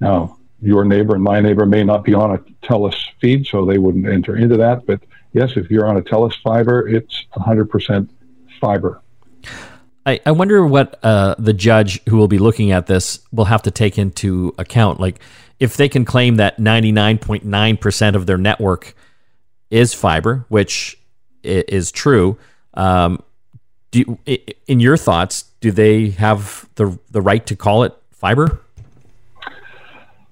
Now, 0.00 0.35
your 0.60 0.84
neighbor 0.84 1.14
and 1.14 1.22
my 1.22 1.40
neighbor 1.40 1.66
may 1.66 1.84
not 1.84 2.04
be 2.04 2.14
on 2.14 2.34
a 2.34 2.38
TELUS 2.66 2.96
feed, 3.20 3.46
so 3.46 3.64
they 3.64 3.78
wouldn't 3.78 4.06
enter 4.06 4.36
into 4.36 4.56
that. 4.56 4.86
But 4.86 5.00
yes, 5.32 5.52
if 5.56 5.70
you're 5.70 5.86
on 5.86 5.96
a 5.96 6.02
TELUS 6.02 6.40
fiber, 6.42 6.88
it's 6.88 7.26
100% 7.36 8.08
fiber. 8.60 9.02
I, 10.06 10.20
I 10.24 10.30
wonder 10.30 10.64
what 10.66 10.98
uh, 11.02 11.34
the 11.38 11.52
judge 11.52 12.00
who 12.08 12.16
will 12.16 12.28
be 12.28 12.38
looking 12.38 12.70
at 12.70 12.86
this 12.86 13.20
will 13.32 13.46
have 13.46 13.62
to 13.62 13.70
take 13.70 13.98
into 13.98 14.54
account. 14.56 15.00
Like, 15.00 15.20
if 15.58 15.76
they 15.76 15.88
can 15.88 16.04
claim 16.04 16.36
that 16.36 16.58
99.9% 16.58 18.14
of 18.14 18.26
their 18.26 18.38
network 18.38 18.94
is 19.70 19.94
fiber, 19.94 20.44
which 20.48 20.98
is 21.42 21.90
true, 21.90 22.38
um, 22.74 23.22
do 23.90 24.00
you, 24.26 24.36
in 24.66 24.80
your 24.80 24.96
thoughts, 24.96 25.44
do 25.60 25.70
they 25.70 26.10
have 26.10 26.68
the 26.74 26.98
the 27.10 27.22
right 27.22 27.46
to 27.46 27.56
call 27.56 27.84
it 27.84 27.94
fiber? 28.10 28.60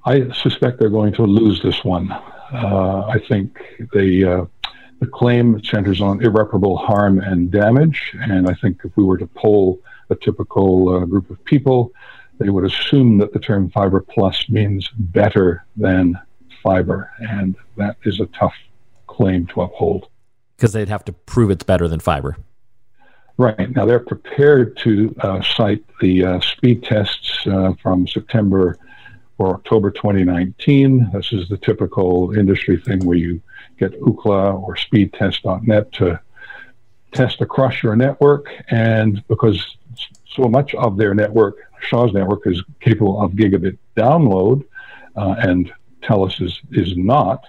I 0.04 0.30
suspect 0.32 0.78
they're 0.78 0.90
going 0.90 1.14
to 1.14 1.22
lose 1.22 1.62
this 1.62 1.82
one. 1.84 2.12
Uh, 2.12 3.06
I 3.06 3.18
think 3.26 3.58
the 3.92 4.24
uh, 4.24 4.68
the 5.00 5.06
claim 5.06 5.62
centers 5.64 6.00
on 6.00 6.22
irreparable 6.22 6.76
harm 6.76 7.18
and 7.18 7.50
damage, 7.50 8.14
and 8.20 8.48
I 8.48 8.54
think 8.54 8.80
if 8.84 8.96
we 8.96 9.04
were 9.04 9.18
to 9.18 9.26
poll 9.26 9.80
a 10.10 10.14
typical 10.14 10.96
uh, 10.96 11.04
group 11.04 11.30
of 11.30 11.42
people, 11.44 11.92
they 12.38 12.50
would 12.50 12.64
assume 12.64 13.18
that 13.18 13.32
the 13.32 13.38
term 13.38 13.70
fiber 13.70 14.00
plus 14.00 14.48
means 14.48 14.88
better 14.96 15.64
than 15.76 16.18
fiber, 16.62 17.10
and 17.18 17.56
that 17.76 17.96
is 18.04 18.20
a 18.20 18.26
tough 18.26 18.54
claim 19.06 19.46
to 19.48 19.62
uphold. 19.62 20.08
Because 20.56 20.72
they'd 20.72 20.88
have 20.88 21.04
to 21.06 21.12
prove 21.12 21.50
it's 21.50 21.64
better 21.64 21.88
than 21.88 22.00
fiber. 22.00 22.36
Right. 23.36 23.74
Now 23.74 23.84
they're 23.84 23.98
prepared 23.98 24.76
to 24.78 25.14
uh, 25.20 25.42
cite 25.42 25.84
the 26.00 26.24
uh, 26.24 26.40
speed 26.40 26.84
tests 26.84 27.46
uh, 27.46 27.72
from 27.82 28.06
September 28.06 28.78
or 29.38 29.54
October 29.54 29.90
2019. 29.90 31.10
This 31.12 31.32
is 31.32 31.48
the 31.48 31.56
typical 31.56 32.36
industry 32.36 32.76
thing 32.76 33.04
where 33.04 33.16
you 33.16 33.40
get 33.78 34.00
Ookla 34.00 34.62
or 34.62 34.76
speedtest.net 34.76 35.92
to 35.92 36.20
test 37.12 37.40
across 37.40 37.82
your 37.82 37.96
network. 37.96 38.46
And 38.68 39.26
because 39.28 39.76
so 40.34 40.44
much 40.44 40.74
of 40.74 40.96
their 40.96 41.14
network, 41.14 41.56
Shaw's 41.80 42.12
network, 42.12 42.46
is 42.46 42.62
capable 42.80 43.20
of 43.20 43.32
gigabit 43.32 43.78
download, 43.96 44.64
uh, 45.16 45.36
and 45.38 45.72
TELUS 46.02 46.42
is, 46.42 46.60
is 46.70 46.96
not, 46.96 47.44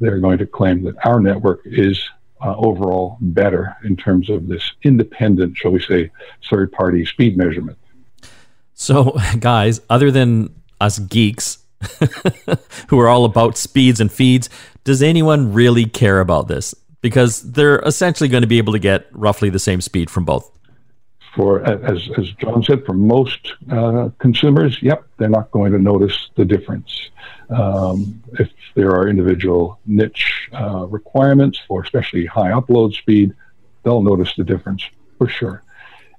they're 0.00 0.20
going 0.20 0.38
to 0.38 0.46
claim 0.46 0.84
that 0.84 0.94
our 1.06 1.20
network 1.20 1.60
is 1.64 2.02
uh, 2.42 2.54
overall 2.56 3.16
better 3.20 3.74
in 3.84 3.96
terms 3.96 4.28
of 4.28 4.46
this 4.46 4.72
independent, 4.82 5.56
shall 5.56 5.70
we 5.70 5.80
say, 5.80 6.10
third 6.48 6.70
party 6.72 7.04
speed 7.04 7.36
measurement. 7.36 7.78
So, 8.74 9.16
guys, 9.40 9.80
other 9.88 10.10
than 10.10 10.54
us 10.80 10.98
geeks 10.98 11.58
who 12.88 12.98
are 12.98 13.08
all 13.08 13.24
about 13.24 13.56
speeds 13.56 14.00
and 14.00 14.10
feeds, 14.10 14.48
does 14.84 15.02
anyone 15.02 15.52
really 15.52 15.84
care 15.84 16.20
about 16.20 16.48
this? 16.48 16.74
Because 17.00 17.42
they're 17.52 17.80
essentially 17.80 18.28
going 18.28 18.42
to 18.42 18.46
be 18.46 18.58
able 18.58 18.72
to 18.72 18.78
get 18.78 19.06
roughly 19.12 19.50
the 19.50 19.58
same 19.58 19.80
speed 19.80 20.10
from 20.10 20.24
both. 20.24 20.50
For 21.34 21.62
as 21.66 22.08
as 22.16 22.32
John 22.32 22.62
said, 22.62 22.86
for 22.86 22.94
most 22.94 23.52
uh, 23.70 24.08
consumers, 24.18 24.82
yep, 24.82 25.06
they're 25.18 25.28
not 25.28 25.50
going 25.50 25.72
to 25.72 25.78
notice 25.78 26.30
the 26.34 26.46
difference. 26.46 27.10
Um, 27.50 28.22
if 28.38 28.50
there 28.74 28.90
are 28.92 29.06
individual 29.06 29.78
niche 29.84 30.48
uh, 30.54 30.86
requirements 30.86 31.60
for 31.68 31.82
especially 31.82 32.24
high 32.24 32.50
upload 32.50 32.94
speed, 32.94 33.34
they'll 33.82 34.02
notice 34.02 34.34
the 34.34 34.44
difference 34.44 34.82
for 35.18 35.28
sure. 35.28 35.62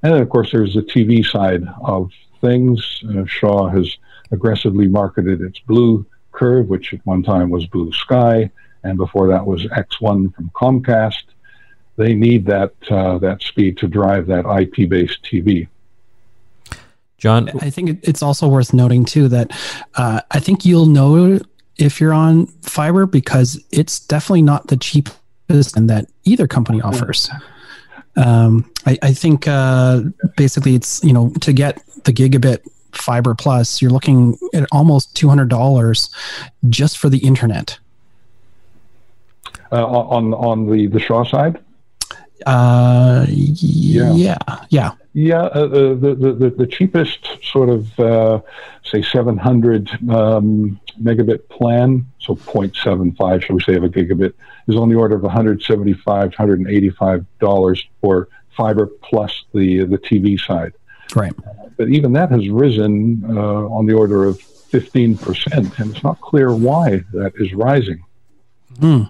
And 0.03 0.13
then, 0.13 0.21
of 0.21 0.29
course, 0.29 0.51
there's 0.51 0.75
the 0.75 0.81
TV 0.81 1.25
side 1.25 1.63
of 1.81 2.11
things. 2.39 3.03
Uh, 3.09 3.25
Shaw 3.25 3.69
has 3.69 3.97
aggressively 4.31 4.87
marketed 4.87 5.41
its 5.41 5.59
blue 5.59 6.05
curve, 6.31 6.67
which 6.69 6.93
at 6.93 7.05
one 7.05 7.23
time 7.23 7.49
was 7.49 7.65
BlueSky, 7.67 8.49
and 8.83 8.97
before 8.97 9.27
that 9.27 9.45
was 9.45 9.65
X1 9.65 10.33
from 10.35 10.51
Comcast. 10.55 11.23
They 11.95 12.13
need 12.13 12.45
that 12.45 12.73
uh, 12.89 13.17
that 13.19 13.41
speed 13.41 13.77
to 13.79 13.87
drive 13.87 14.27
that 14.27 14.45
IP-based 14.45 15.23
TV. 15.23 15.67
John, 17.17 17.49
I 17.61 17.71
think 17.71 17.99
it's 18.03 18.21
also 18.21 18.47
worth 18.47 18.73
noting 18.73 19.03
too 19.03 19.27
that 19.29 19.51
uh, 19.95 20.21
I 20.29 20.39
think 20.39 20.65
you'll 20.65 20.85
know 20.85 21.39
if 21.77 21.99
you're 21.99 22.13
on 22.13 22.45
fiber 22.61 23.07
because 23.07 23.63
it's 23.71 23.99
definitely 23.99 24.43
not 24.43 24.67
the 24.67 24.77
cheapest 24.77 25.75
and 25.75 25.89
that 25.89 26.05
either 26.25 26.47
company 26.47 26.81
offers. 26.81 27.29
Um, 28.15 28.71
I, 28.85 28.97
I, 29.01 29.13
think 29.13 29.47
uh, 29.47 30.01
basically 30.35 30.73
it's 30.73 31.03
you 31.03 31.13
know 31.13 31.29
to 31.41 31.53
get 31.53 31.81
the 32.03 32.11
gigabit 32.11 32.67
fiber 32.91 33.35
plus, 33.35 33.81
you're 33.81 33.91
looking 33.91 34.37
at 34.53 34.67
almost 34.71 35.15
two 35.15 35.29
hundred 35.29 35.49
dollars 35.49 36.09
just 36.69 36.97
for 36.97 37.09
the 37.09 37.19
internet. 37.19 37.79
Uh, 39.71 39.85
on 39.85 40.33
on 40.33 40.69
the 40.69 40.87
the 40.87 40.99
Shaw 40.99 41.23
side. 41.23 41.59
Uh, 42.45 43.25
yeah, 43.29 44.13
yeah, 44.13 44.37
yeah. 44.69 44.91
Yeah, 45.13 45.41
uh, 45.41 45.65
uh 45.65 45.67
the, 45.95 46.35
the 46.39 46.49
the 46.55 46.67
cheapest 46.67 47.27
sort 47.43 47.69
of 47.69 47.99
uh, 47.99 48.39
say 48.83 49.01
700 49.01 49.89
um, 50.09 50.79
megabit 51.01 51.49
plan, 51.49 52.05
so 52.19 52.35
0.75, 52.35 53.43
shall 53.43 53.55
we 53.55 53.61
say, 53.63 53.75
of 53.75 53.83
a 53.83 53.89
gigabit, 53.89 54.33
is 54.67 54.75
on 54.75 54.89
the 54.89 54.95
order 54.95 55.15
of 55.15 55.23
175, 55.23 56.05
185 56.05 57.25
dollars 57.39 57.87
for 58.01 58.29
fiber 58.55 58.87
plus 58.87 59.45
the 59.53 59.83
the 59.85 59.97
TV 59.97 60.39
side. 60.39 60.73
Right. 61.15 61.33
But 61.77 61.89
even 61.89 62.13
that 62.13 62.31
has 62.31 62.49
risen 62.49 63.23
uh, 63.29 63.67
on 63.67 63.85
the 63.85 63.93
order 63.93 64.25
of 64.25 64.39
15%, 64.71 65.79
and 65.79 65.95
it's 65.95 66.03
not 66.03 66.19
clear 66.21 66.53
why 66.53 67.03
that 67.13 67.33
is 67.35 67.53
rising. 67.53 68.03
Hmm. 68.79 69.03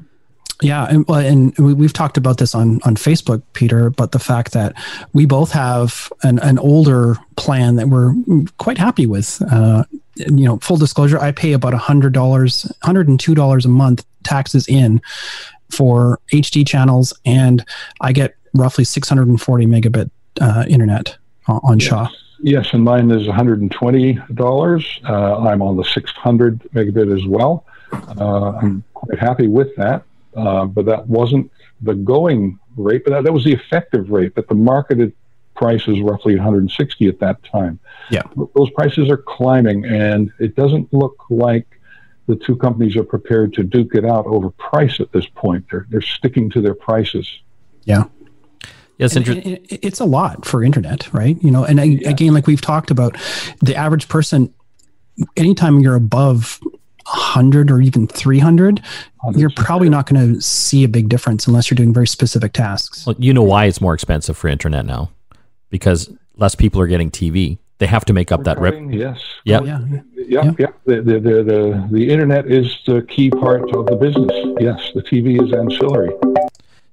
Yeah, 0.61 0.87
and, 0.87 1.07
and 1.07 1.55
we've 1.57 1.93
talked 1.93 2.17
about 2.17 2.39
this 2.39 2.55
on, 2.55 2.79
on 2.83 2.95
Facebook, 2.95 3.43
Peter, 3.53 3.91
but 3.91 4.11
the 4.11 4.19
fact 4.19 4.53
that 4.53 4.73
we 5.13 5.27
both 5.27 5.51
have 5.51 6.11
an, 6.23 6.39
an 6.39 6.57
older 6.57 7.15
plan 7.35 7.75
that 7.75 7.89
we're 7.89 8.15
quite 8.57 8.79
happy 8.79 9.05
with. 9.05 9.41
Uh, 9.51 9.83
you 10.15 10.45
know, 10.45 10.57
full 10.57 10.77
disclosure, 10.77 11.19
I 11.19 11.31
pay 11.31 11.53
about 11.53 11.73
$100, 11.73 12.11
$102 12.11 13.65
a 13.65 13.67
month 13.67 14.05
taxes 14.23 14.67
in 14.67 14.99
for 15.69 16.19
HD 16.33 16.67
channels, 16.67 17.13
and 17.23 17.63
I 18.01 18.11
get 18.11 18.35
roughly 18.55 18.83
640 18.83 19.65
megabit 19.67 20.09
uh, 20.41 20.65
internet 20.67 21.17
on 21.47 21.79
yes. 21.79 21.87
Shaw. 21.87 22.09
Yes, 22.39 22.73
and 22.73 22.83
mine 22.83 23.09
is 23.11 23.27
$120. 23.27 25.09
Uh, 25.09 25.37
I'm 25.39 25.61
on 25.61 25.77
the 25.77 25.83
600 25.83 26.59
megabit 26.73 27.15
as 27.15 27.25
well. 27.25 27.65
Uh, 27.91 28.51
I'm 28.51 28.83
quite 28.93 29.17
happy 29.17 29.47
with 29.47 29.75
that, 29.77 30.03
uh, 30.35 30.65
but 30.65 30.85
that 30.85 31.07
wasn't 31.07 31.51
the 31.81 31.95
going 31.95 32.59
rate, 32.75 33.03
but 33.03 33.11
that, 33.11 33.23
that 33.23 33.33
was 33.33 33.43
the 33.43 33.53
effective 33.53 34.09
rate. 34.09 34.35
But 34.35 34.47
the 34.47 34.55
marketed 34.55 35.13
price 35.55 35.87
is 35.87 35.99
roughly 36.01 36.35
160 36.35 37.07
at 37.07 37.19
that 37.19 37.43
time. 37.43 37.79
Yeah, 38.11 38.23
those 38.55 38.69
prices 38.71 39.09
are 39.09 39.17
climbing, 39.17 39.85
and 39.85 40.31
it 40.39 40.55
doesn't 40.55 40.93
look 40.93 41.23
like 41.29 41.65
the 42.27 42.35
two 42.35 42.55
companies 42.57 42.95
are 42.97 43.03
prepared 43.03 43.53
to 43.53 43.63
duke 43.63 43.95
it 43.95 44.05
out 44.05 44.25
over 44.25 44.49
price 44.51 44.99
at 44.99 45.11
this 45.11 45.25
point. 45.27 45.65
They're 45.71 45.87
they're 45.89 46.01
sticking 46.01 46.49
to 46.51 46.61
their 46.61 46.75
prices. 46.75 47.27
Yeah. 47.85 48.03
Yes, 48.97 49.15
inter- 49.15 49.33
it's 49.69 49.99
a 49.99 50.05
lot 50.05 50.45
for 50.45 50.63
internet, 50.63 51.11
right? 51.13 51.41
You 51.43 51.51
know, 51.51 51.63
and 51.63 51.77
yeah. 51.79 52.09
again, 52.09 52.33
like 52.33 52.47
we've 52.47 52.61
talked 52.61 52.89
about, 52.89 53.15
the 53.61 53.75
average 53.75 54.07
person, 54.07 54.53
anytime 55.35 55.79
you're 55.79 55.95
above 55.95 56.59
100 57.05 57.69
or 57.69 57.79
even 57.79 58.07
300, 58.07 58.81
you're 59.35 59.51
probably 59.55 59.89
not 59.89 60.09
going 60.09 60.33
to 60.33 60.41
see 60.41 60.83
a 60.83 60.87
big 60.87 61.09
difference 61.09 61.47
unless 61.47 61.69
you're 61.69 61.75
doing 61.75 61.93
very 61.93 62.07
specific 62.07 62.53
tasks. 62.53 63.05
Well, 63.05 63.15
you 63.19 63.33
know 63.33 63.43
why 63.43 63.65
it's 63.65 63.79
more 63.79 63.93
expensive 63.93 64.37
for 64.37 64.47
internet 64.47 64.85
now? 64.85 65.11
Because 65.69 66.09
less 66.35 66.55
people 66.55 66.81
are 66.81 66.87
getting 66.87 67.11
TV. 67.11 67.59
They 67.77 67.85
have 67.85 68.05
to 68.05 68.13
make 68.13 68.31
up 68.31 68.43
that 68.45 68.59
rip. 68.59 68.75
Yes. 68.89 69.21
Yep. 69.45 69.65
Yeah. 69.65 69.79
Yeah. 70.15 70.51
Yeah. 70.57 70.67
The, 70.85 71.01
the, 71.01 71.19
the, 71.19 71.43
the, 71.43 71.87
the 71.91 72.09
internet 72.09 72.51
is 72.51 72.75
the 72.87 73.03
key 73.03 73.29
part 73.29 73.69
of 73.75 73.85
the 73.85 73.95
business. 73.95 74.31
Yes. 74.59 74.91
The 74.95 75.03
TV 75.03 75.41
is 75.41 75.53
ancillary. 75.53 76.09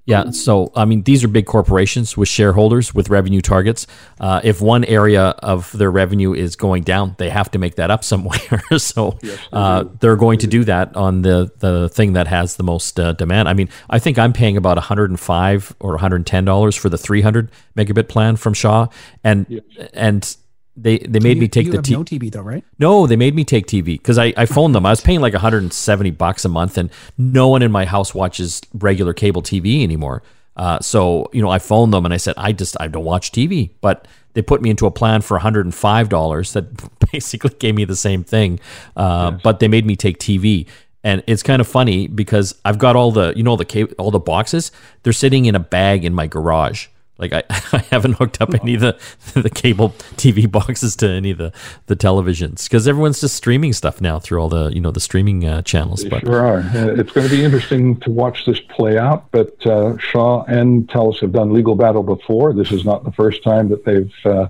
Yeah. 0.06 0.30
So, 0.30 0.70
I 0.76 0.84
mean, 0.84 1.02
these 1.02 1.24
are 1.24 1.28
big 1.28 1.46
corporations 1.46 2.16
with 2.16 2.28
shareholders 2.28 2.94
with 2.94 3.08
revenue 3.08 3.40
targets. 3.40 3.86
Uh, 4.20 4.40
if 4.44 4.60
one 4.60 4.84
area 4.84 5.28
of 5.38 5.72
their 5.72 5.90
revenue 5.90 6.34
is 6.34 6.56
going 6.56 6.82
down, 6.82 7.14
they 7.18 7.30
have 7.30 7.50
to 7.52 7.58
make 7.58 7.76
that 7.76 7.90
up 7.90 8.04
somewhere. 8.12 8.62
so, 8.76 9.18
uh, 9.52 9.84
they're 10.00 10.16
going 10.16 10.38
to 10.40 10.46
do 10.46 10.64
that 10.64 10.94
on 10.94 11.22
the, 11.22 11.50
the 11.58 11.88
thing 11.88 12.12
that 12.14 12.26
has 12.26 12.56
the 12.56 12.62
most 12.62 13.00
uh, 13.00 13.14
demand. 13.14 13.48
I 13.48 13.54
mean, 13.54 13.70
I 13.88 13.98
think 13.98 14.18
I'm 14.18 14.32
paying 14.32 14.56
about 14.56 14.76
105 14.76 15.76
or 15.80 15.90
110 15.92 16.44
dollars 16.44 16.76
for 16.76 16.88
the 16.88 16.98
300 16.98 17.50
megabit 17.76 18.08
plan 18.08 18.36
from 18.36 18.52
Shaw, 18.52 18.88
and 19.22 19.46
yes. 19.48 19.62
and 19.94 20.36
they 20.76 20.98
they 20.98 21.20
made 21.20 21.36
you, 21.36 21.42
me 21.42 21.48
take 21.48 21.70
the 21.70 21.80
t- 21.80 21.92
no 21.92 22.02
TV 22.02 22.30
though, 22.30 22.40
right? 22.40 22.64
No, 22.78 23.06
they 23.06 23.16
made 23.16 23.34
me 23.34 23.44
take 23.44 23.66
TV 23.66 23.84
because 23.84 24.18
I, 24.18 24.32
I 24.36 24.46
phoned 24.46 24.74
them. 24.74 24.84
I 24.84 24.90
was 24.90 25.00
paying 25.00 25.20
like 25.20 25.32
170 25.32 26.10
bucks 26.12 26.44
a 26.44 26.48
month, 26.48 26.76
and 26.76 26.90
no 27.16 27.48
one 27.48 27.62
in 27.62 27.70
my 27.70 27.84
house 27.84 28.14
watches 28.14 28.60
regular 28.74 29.12
cable 29.12 29.42
TV 29.42 29.82
anymore. 29.82 30.22
Uh, 30.56 30.80
so 30.80 31.28
you 31.32 31.42
know, 31.42 31.50
I 31.50 31.58
phoned 31.58 31.92
them 31.92 32.04
and 32.04 32.12
I 32.12 32.16
said, 32.16 32.34
I 32.36 32.52
just 32.52 32.76
I 32.80 32.88
don't 32.88 33.04
watch 33.04 33.30
TV, 33.30 33.70
but 33.80 34.08
they 34.34 34.42
put 34.42 34.62
me 34.62 34.70
into 34.70 34.86
a 34.86 34.90
plan 34.90 35.20
for 35.20 35.34
105 35.34 36.08
dollars 36.08 36.52
that 36.54 36.66
basically 37.12 37.54
gave 37.58 37.74
me 37.74 37.84
the 37.84 37.96
same 37.96 38.24
thing, 38.24 38.58
uh, 38.96 39.30
yes. 39.32 39.40
but 39.44 39.60
they 39.60 39.68
made 39.68 39.86
me 39.86 39.96
take 39.96 40.18
TV. 40.18 40.66
And 41.04 41.22
it's 41.26 41.42
kind 41.42 41.60
of 41.60 41.68
funny 41.68 42.08
because 42.08 42.54
I've 42.64 42.78
got 42.78 42.96
all 42.96 43.12
the 43.12 43.32
you 43.36 43.42
know 43.42 43.56
the 43.56 43.64
cable, 43.64 43.94
all 43.98 44.10
the 44.10 44.18
boxes. 44.18 44.72
They're 45.02 45.12
sitting 45.12 45.44
in 45.44 45.54
a 45.54 45.60
bag 45.60 46.04
in 46.04 46.14
my 46.14 46.26
garage 46.26 46.88
like 47.18 47.32
I, 47.32 47.42
I 47.50 47.78
haven't 47.90 48.14
hooked 48.14 48.40
up 48.40 48.54
any 48.54 48.74
of 48.74 48.80
the 48.80 48.98
the 49.40 49.50
cable 49.50 49.90
TV 50.16 50.50
boxes 50.50 50.96
to 50.96 51.08
any 51.08 51.30
of 51.30 51.38
the 51.38 51.52
the 51.86 51.96
televisions 51.96 52.64
because 52.64 52.88
everyone's 52.88 53.20
just 53.20 53.36
streaming 53.36 53.72
stuff 53.72 54.00
now 54.00 54.18
through 54.18 54.40
all 54.40 54.48
the 54.48 54.70
you 54.70 54.80
know 54.80 54.90
the 54.90 55.00
streaming 55.00 55.44
uh, 55.44 55.62
channels. 55.62 56.02
They 56.02 56.08
but 56.08 56.20
sure 56.20 56.40
are. 56.40 56.58
Uh, 56.58 56.94
it's 56.94 57.12
going 57.12 57.28
to 57.28 57.34
be 57.34 57.44
interesting 57.44 57.98
to 58.00 58.10
watch 58.10 58.46
this 58.46 58.60
play 58.60 58.98
out. 58.98 59.30
But 59.30 59.64
uh, 59.66 59.96
Shaw 59.98 60.44
and 60.44 60.88
Telus 60.88 61.20
have 61.20 61.32
done 61.32 61.52
legal 61.52 61.74
battle 61.74 62.02
before. 62.02 62.52
This 62.52 62.72
is 62.72 62.84
not 62.84 63.04
the 63.04 63.12
first 63.12 63.42
time 63.42 63.68
that 63.68 63.84
they've 63.84 64.12
uh, 64.24 64.48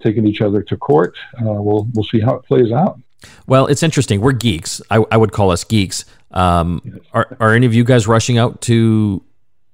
taken 0.00 0.26
each 0.26 0.40
other 0.40 0.62
to 0.62 0.76
court. 0.76 1.16
Uh, 1.40 1.60
we'll 1.60 1.88
we'll 1.94 2.04
see 2.04 2.20
how 2.20 2.34
it 2.34 2.44
plays 2.44 2.72
out. 2.72 2.98
Well, 3.46 3.66
it's 3.66 3.82
interesting. 3.82 4.20
We're 4.20 4.32
geeks. 4.32 4.82
I, 4.90 5.04
I 5.10 5.16
would 5.16 5.32
call 5.32 5.50
us 5.50 5.62
geeks. 5.64 6.04
Um, 6.32 7.00
are 7.12 7.36
are 7.38 7.54
any 7.54 7.66
of 7.66 7.74
you 7.74 7.84
guys 7.84 8.06
rushing 8.06 8.38
out 8.38 8.62
to 8.62 9.22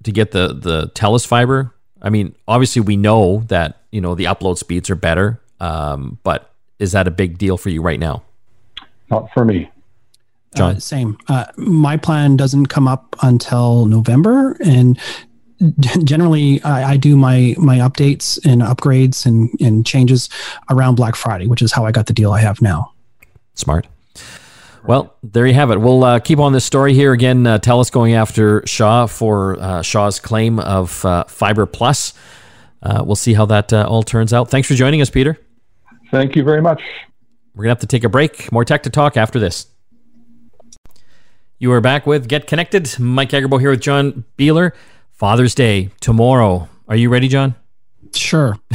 to 0.03 0.11
get 0.11 0.31
the 0.31 0.53
the 0.53 0.89
Telus 0.89 1.25
fiber? 1.25 1.73
I 2.01 2.09
mean, 2.09 2.35
obviously 2.47 2.81
we 2.81 2.97
know 2.97 3.43
that 3.47 3.81
you 3.91 4.01
know 4.01 4.15
the 4.15 4.25
upload 4.25 4.57
speeds 4.57 4.89
are 4.89 4.95
better, 4.95 5.41
um, 5.59 6.19
but 6.23 6.51
is 6.79 6.93
that 6.93 7.07
a 7.07 7.11
big 7.11 7.37
deal 7.37 7.57
for 7.57 7.69
you 7.69 7.81
right 7.81 7.99
now? 7.99 8.23
Not 9.09 9.31
for 9.33 9.43
me. 9.43 9.69
John, 10.55 10.77
uh, 10.77 10.79
same. 10.79 11.17
Uh, 11.27 11.45
my 11.57 11.97
plan 11.97 12.35
doesn't 12.35 12.67
come 12.67 12.87
up 12.87 13.15
until 13.21 13.85
November, 13.85 14.57
and 14.63 14.99
generally 16.03 16.61
I, 16.63 16.91
I, 16.91 16.97
do 16.97 17.15
my 17.17 17.55
my 17.57 17.77
updates 17.77 18.43
and 18.45 18.61
upgrades 18.61 19.25
and, 19.25 19.49
and 19.59 19.85
changes 19.85 20.29
around 20.69 20.95
Black 20.95 21.15
Friday, 21.15 21.47
which 21.47 21.61
is 21.61 21.71
how 21.71 21.85
I 21.85 21.91
got 21.91 22.07
the 22.07 22.13
deal 22.13 22.31
I 22.31 22.39
have 22.39 22.61
now. 22.61 22.93
Smart. 23.55 23.87
Well, 24.83 25.15
there 25.23 25.45
you 25.45 25.53
have 25.53 25.71
it. 25.71 25.79
We'll 25.79 26.03
uh, 26.03 26.19
keep 26.19 26.39
on 26.39 26.53
this 26.53 26.65
story 26.65 26.93
here 26.93 27.11
again. 27.13 27.45
Uh, 27.45 27.59
Telus 27.59 27.91
going 27.91 28.13
after 28.13 28.65
Shaw 28.65 29.07
for 29.07 29.59
uh, 29.59 29.81
Shaw's 29.81 30.19
claim 30.19 30.59
of 30.59 31.03
uh, 31.05 31.25
Fiber 31.25 31.65
Plus. 31.65 32.13
Uh, 32.81 33.03
we'll 33.05 33.15
see 33.15 33.33
how 33.33 33.45
that 33.47 33.73
uh, 33.73 33.85
all 33.87 34.03
turns 34.03 34.33
out. 34.33 34.49
Thanks 34.49 34.67
for 34.67 34.73
joining 34.75 35.01
us, 35.01 35.09
Peter. 35.09 35.37
Thank 36.11 36.35
you 36.35 36.43
very 36.43 36.61
much. 36.61 36.81
We're 37.53 37.63
gonna 37.63 37.71
have 37.71 37.79
to 37.79 37.87
take 37.87 38.03
a 38.03 38.09
break. 38.09 38.51
More 38.51 38.63
tech 38.63 38.83
to 38.83 38.89
talk 38.89 39.17
after 39.17 39.39
this. 39.39 39.67
You 41.57 41.73
are 41.73 41.81
back 41.81 42.07
with 42.07 42.29
Get 42.29 42.47
Connected. 42.47 42.97
Mike 42.99 43.31
Agerbo 43.31 43.59
here 43.59 43.71
with 43.71 43.81
John 43.81 44.23
Biehler. 44.37 44.71
Father's 45.11 45.53
Day 45.53 45.89
tomorrow. 45.99 46.69
Are 46.87 46.95
you 46.95 47.09
ready, 47.09 47.27
John? 47.27 47.55
Sure. 48.15 48.57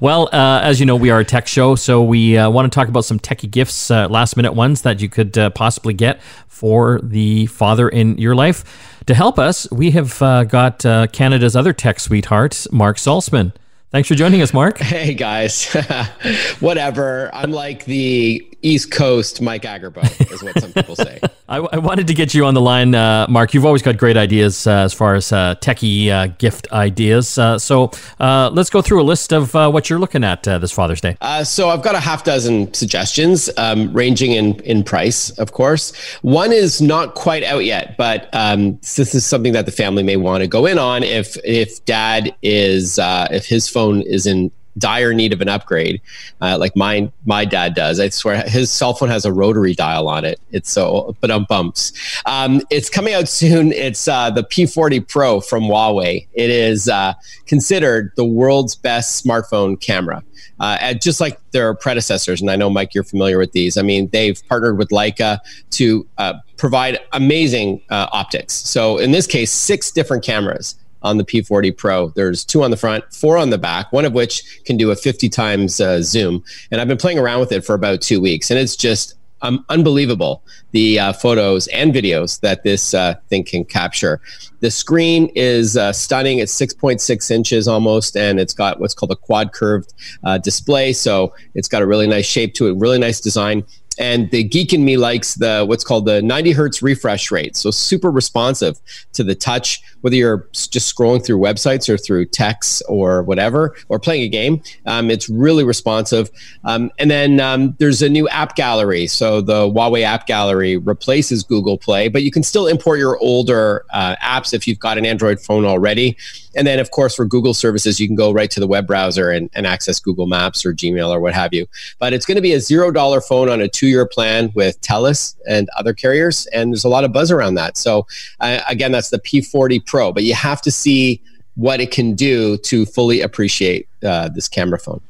well, 0.00 0.28
uh, 0.32 0.60
as 0.62 0.80
you 0.80 0.86
know, 0.86 0.96
we 0.96 1.10
are 1.10 1.20
a 1.20 1.24
tech 1.24 1.46
show, 1.46 1.74
so 1.74 2.02
we 2.02 2.36
uh, 2.36 2.50
want 2.50 2.70
to 2.70 2.74
talk 2.74 2.88
about 2.88 3.04
some 3.04 3.18
techie 3.18 3.50
gifts, 3.50 3.90
uh, 3.90 4.08
last 4.08 4.36
minute 4.36 4.52
ones 4.52 4.82
that 4.82 5.00
you 5.00 5.08
could 5.08 5.36
uh, 5.36 5.50
possibly 5.50 5.94
get 5.94 6.20
for 6.48 7.00
the 7.02 7.46
father 7.46 7.88
in 7.88 8.18
your 8.18 8.34
life. 8.34 9.00
To 9.06 9.14
help 9.14 9.38
us, 9.38 9.70
we 9.70 9.90
have 9.92 10.20
uh, 10.22 10.44
got 10.44 10.84
uh, 10.86 11.06
Canada's 11.08 11.56
other 11.56 11.72
tech 11.72 12.00
sweetheart, 12.00 12.66
Marc 12.70 12.96
Saltzman. 12.96 13.52
Thanks 13.92 14.08
for 14.08 14.14
joining 14.14 14.40
us, 14.40 14.54
Marc. 14.54 14.78
Hey, 14.92 15.12
guys. 15.12 15.70
Whatever. 16.60 17.30
I'm 17.34 17.50
like 17.50 17.84
the 17.84 18.46
East 18.62 18.92
Coast 18.92 19.42
Mike 19.42 19.62
Agerbo, 19.62 20.02
is 20.32 20.42
what 20.42 20.58
some 20.60 20.72
people 20.72 20.94
say. 20.94 21.18
I, 21.48 21.56
I, 21.56 21.78
wanted 21.78 22.06
to 22.06 22.14
get 22.14 22.32
you 22.32 22.46
on 22.46 22.54
the 22.54 22.60
line, 22.60 22.94
uh, 22.94 23.26
Marc. 23.28 23.52
You've 23.54 23.66
always 23.66 23.82
got 23.82 23.98
great 23.98 24.16
ideas 24.16 24.66
uh, 24.66 24.84
as 24.84 24.94
far 24.94 25.16
as 25.16 25.32
uh, 25.32 25.56
techie 25.56 26.08
uh, 26.08 26.28
gift 26.38 26.70
ideas. 26.72 27.36
Uh, 27.36 27.58
so 27.58 27.90
uh, 28.20 28.50
let's 28.52 28.70
go 28.70 28.80
through 28.80 29.02
a 29.02 29.04
list 29.04 29.32
of 29.32 29.52
what 29.52 29.90
you're 29.90 29.98
looking 29.98 30.22
at 30.22 30.44
this 30.44 30.70
Father's 30.70 31.00
Day. 31.00 31.16
so 31.42 31.68
I've 31.70 31.82
got 31.82 31.96
a 31.96 32.00
half 32.00 32.24
dozen 32.24 32.72
suggestions, 32.72 33.50
um, 33.58 33.92
ranging 33.92 34.32
in, 34.32 34.60
in 34.60 34.84
price, 34.84 35.30
of 35.30 35.52
course. 35.52 35.94
One 36.22 36.52
is 36.52 36.80
not 36.80 37.14
quite 37.14 37.42
out 37.42 37.64
yet, 37.64 37.96
but 37.96 38.30
um, 38.32 38.76
this 38.76 39.14
is 39.14 39.26
something 39.26 39.52
that 39.54 39.66
the 39.66 39.72
family 39.72 40.04
may 40.04 40.16
want 40.16 40.42
to 40.42 40.46
go 40.46 40.66
in 40.66 40.78
on 40.78 41.02
if 41.02 41.36
if 41.44 41.84
dad 41.84 42.34
is 42.42 42.98
if 43.02 43.46
his 43.46 43.68
phone 43.68 43.81
is 43.90 44.26
in 44.26 44.50
dire 44.78 45.12
need 45.12 45.32
of 45.32 45.40
an 45.40 45.48
upgrade, 45.48 46.00
uh, 46.40 46.56
like 46.58 46.74
my 46.76 47.10
my 47.26 47.44
dad 47.44 47.74
does. 47.74 48.00
I 48.00 48.08
swear 48.08 48.42
his 48.42 48.70
cell 48.70 48.94
phone 48.94 49.08
has 49.08 49.24
a 49.24 49.32
rotary 49.32 49.74
dial 49.74 50.08
on 50.08 50.24
it. 50.24 50.40
It's 50.50 50.70
so 50.70 51.16
but 51.20 51.30
um 51.30 51.46
bumps. 51.48 51.92
Um, 52.26 52.62
it's 52.70 52.88
coming 52.88 53.14
out 53.14 53.28
soon. 53.28 53.72
It's 53.72 54.08
uh, 54.08 54.30
the 54.30 54.44
P40 54.44 55.06
Pro 55.06 55.40
from 55.40 55.64
Huawei. 55.64 56.26
It 56.32 56.50
is 56.50 56.88
uh, 56.88 57.14
considered 57.46 58.12
the 58.16 58.24
world's 58.24 58.74
best 58.74 59.24
smartphone 59.24 59.80
camera. 59.80 60.22
Uh, 60.60 60.94
just 60.94 61.20
like 61.20 61.40
their 61.50 61.74
predecessors, 61.74 62.40
and 62.40 62.48
I 62.48 62.54
know 62.54 62.70
Mike, 62.70 62.94
you're 62.94 63.02
familiar 63.02 63.36
with 63.36 63.50
these. 63.50 63.76
I 63.76 63.82
mean, 63.82 64.08
they've 64.12 64.40
partnered 64.48 64.78
with 64.78 64.90
Leica 64.90 65.40
to 65.70 66.06
uh, 66.18 66.34
provide 66.56 67.00
amazing 67.12 67.80
uh, 67.90 68.06
optics. 68.12 68.54
So 68.54 68.98
in 68.98 69.10
this 69.10 69.26
case, 69.26 69.50
six 69.50 69.90
different 69.90 70.22
cameras 70.22 70.76
on 71.02 71.18
the 71.18 71.24
P40 71.24 71.76
Pro. 71.76 72.08
There's 72.10 72.44
two 72.44 72.62
on 72.62 72.70
the 72.70 72.76
front, 72.76 73.04
four 73.12 73.36
on 73.36 73.50
the 73.50 73.58
back, 73.58 73.92
one 73.92 74.04
of 74.04 74.12
which 74.12 74.64
can 74.64 74.76
do 74.76 74.90
a 74.90 74.96
50 74.96 75.28
times 75.28 75.80
uh, 75.80 76.02
zoom. 76.02 76.44
And 76.70 76.80
I've 76.80 76.88
been 76.88 76.98
playing 76.98 77.18
around 77.18 77.40
with 77.40 77.52
it 77.52 77.64
for 77.64 77.74
about 77.74 78.00
two 78.00 78.20
weeks, 78.20 78.50
and 78.50 78.58
it's 78.58 78.76
just 78.76 79.14
um, 79.42 79.64
unbelievable 79.68 80.42
the 80.70 80.98
uh, 80.98 81.12
photos 81.12 81.66
and 81.68 81.92
videos 81.92 82.40
that 82.40 82.62
this 82.62 82.94
uh, 82.94 83.14
thing 83.28 83.44
can 83.44 83.64
capture. 83.64 84.20
The 84.60 84.70
screen 84.70 85.30
is 85.34 85.76
uh, 85.76 85.92
stunning. 85.92 86.38
It's 86.38 86.58
6.6 86.58 87.30
inches 87.30 87.68
almost, 87.68 88.16
and 88.16 88.40
it's 88.40 88.54
got 88.54 88.80
what's 88.80 88.94
called 88.94 89.10
a 89.10 89.16
quad 89.16 89.52
curved 89.52 89.92
uh, 90.24 90.38
display. 90.38 90.92
So 90.92 91.34
it's 91.54 91.68
got 91.68 91.82
a 91.82 91.86
really 91.86 92.06
nice 92.06 92.26
shape 92.26 92.54
to 92.54 92.68
it, 92.68 92.76
really 92.76 92.98
nice 92.98 93.20
design. 93.20 93.64
And 93.98 94.30
the 94.30 94.42
geek 94.42 94.72
in 94.72 94.84
me 94.84 94.96
likes 94.96 95.34
the 95.34 95.64
what's 95.66 95.84
called 95.84 96.06
the 96.06 96.22
90 96.22 96.52
hertz 96.52 96.82
refresh 96.82 97.30
rate. 97.30 97.56
So 97.56 97.70
super 97.70 98.10
responsive 98.10 98.80
to 99.12 99.24
the 99.24 99.34
touch, 99.34 99.82
whether 100.00 100.16
you're 100.16 100.48
just 100.52 100.94
scrolling 100.94 101.24
through 101.24 101.38
websites 101.38 101.88
or 101.88 101.96
through 101.96 102.26
texts 102.26 102.82
or 102.88 103.22
whatever, 103.22 103.74
or 103.88 103.98
playing 103.98 104.22
a 104.22 104.28
game. 104.28 104.62
Um, 104.86 105.10
it's 105.10 105.28
really 105.28 105.64
responsive. 105.64 106.30
Um, 106.64 106.90
and 106.98 107.10
then 107.10 107.40
um, 107.40 107.74
there's 107.78 108.02
a 108.02 108.08
new 108.08 108.28
app 108.28 108.56
gallery. 108.56 109.06
So 109.06 109.40
the 109.40 109.68
Huawei 109.68 110.02
app 110.02 110.26
gallery 110.26 110.76
replaces 110.76 111.42
Google 111.42 111.78
Play, 111.78 112.08
but 112.08 112.22
you 112.22 112.30
can 112.30 112.42
still 112.42 112.66
import 112.66 112.98
your 112.98 113.18
older 113.18 113.84
uh, 113.90 114.16
apps 114.16 114.52
if 114.54 114.66
you've 114.66 114.78
got 114.78 114.98
an 114.98 115.06
Android 115.06 115.40
phone 115.40 115.64
already. 115.64 116.16
And 116.54 116.66
then, 116.66 116.78
of 116.78 116.90
course, 116.90 117.14
for 117.14 117.24
Google 117.24 117.54
services, 117.54 117.98
you 117.98 118.06
can 118.06 118.16
go 118.16 118.32
right 118.32 118.50
to 118.50 118.60
the 118.60 118.66
web 118.66 118.86
browser 118.86 119.30
and, 119.30 119.48
and 119.54 119.66
access 119.66 119.98
Google 119.98 120.26
Maps 120.26 120.66
or 120.66 120.74
Gmail 120.74 121.08
or 121.08 121.20
what 121.20 121.32
have 121.32 121.54
you. 121.54 121.66
But 121.98 122.12
it's 122.12 122.26
going 122.26 122.36
to 122.36 122.42
be 122.42 122.52
a 122.52 122.60
zero 122.60 122.90
dollar 122.90 123.20
phone 123.20 123.48
on 123.48 123.60
a 123.60 123.68
two 123.82 123.88
year 123.88 124.06
plan 124.06 124.52
with 124.54 124.80
TELUS 124.80 125.34
and 125.48 125.68
other 125.76 125.92
carriers. 125.92 126.46
And 126.52 126.72
there's 126.72 126.84
a 126.84 126.88
lot 126.88 127.02
of 127.02 127.12
buzz 127.12 127.32
around 127.32 127.56
that. 127.56 127.76
So, 127.76 128.06
uh, 128.38 128.60
again, 128.68 128.92
that's 128.92 129.10
the 129.10 129.18
P40 129.18 129.84
Pro, 129.84 130.12
but 130.12 130.22
you 130.22 130.34
have 130.34 130.62
to 130.62 130.70
see 130.70 131.20
what 131.56 131.80
it 131.80 131.90
can 131.90 132.14
do 132.14 132.56
to 132.58 132.86
fully 132.86 133.22
appreciate 133.22 133.88
uh, 134.04 134.28
this 134.28 134.48
camera 134.48 134.78
phone. 134.78 135.00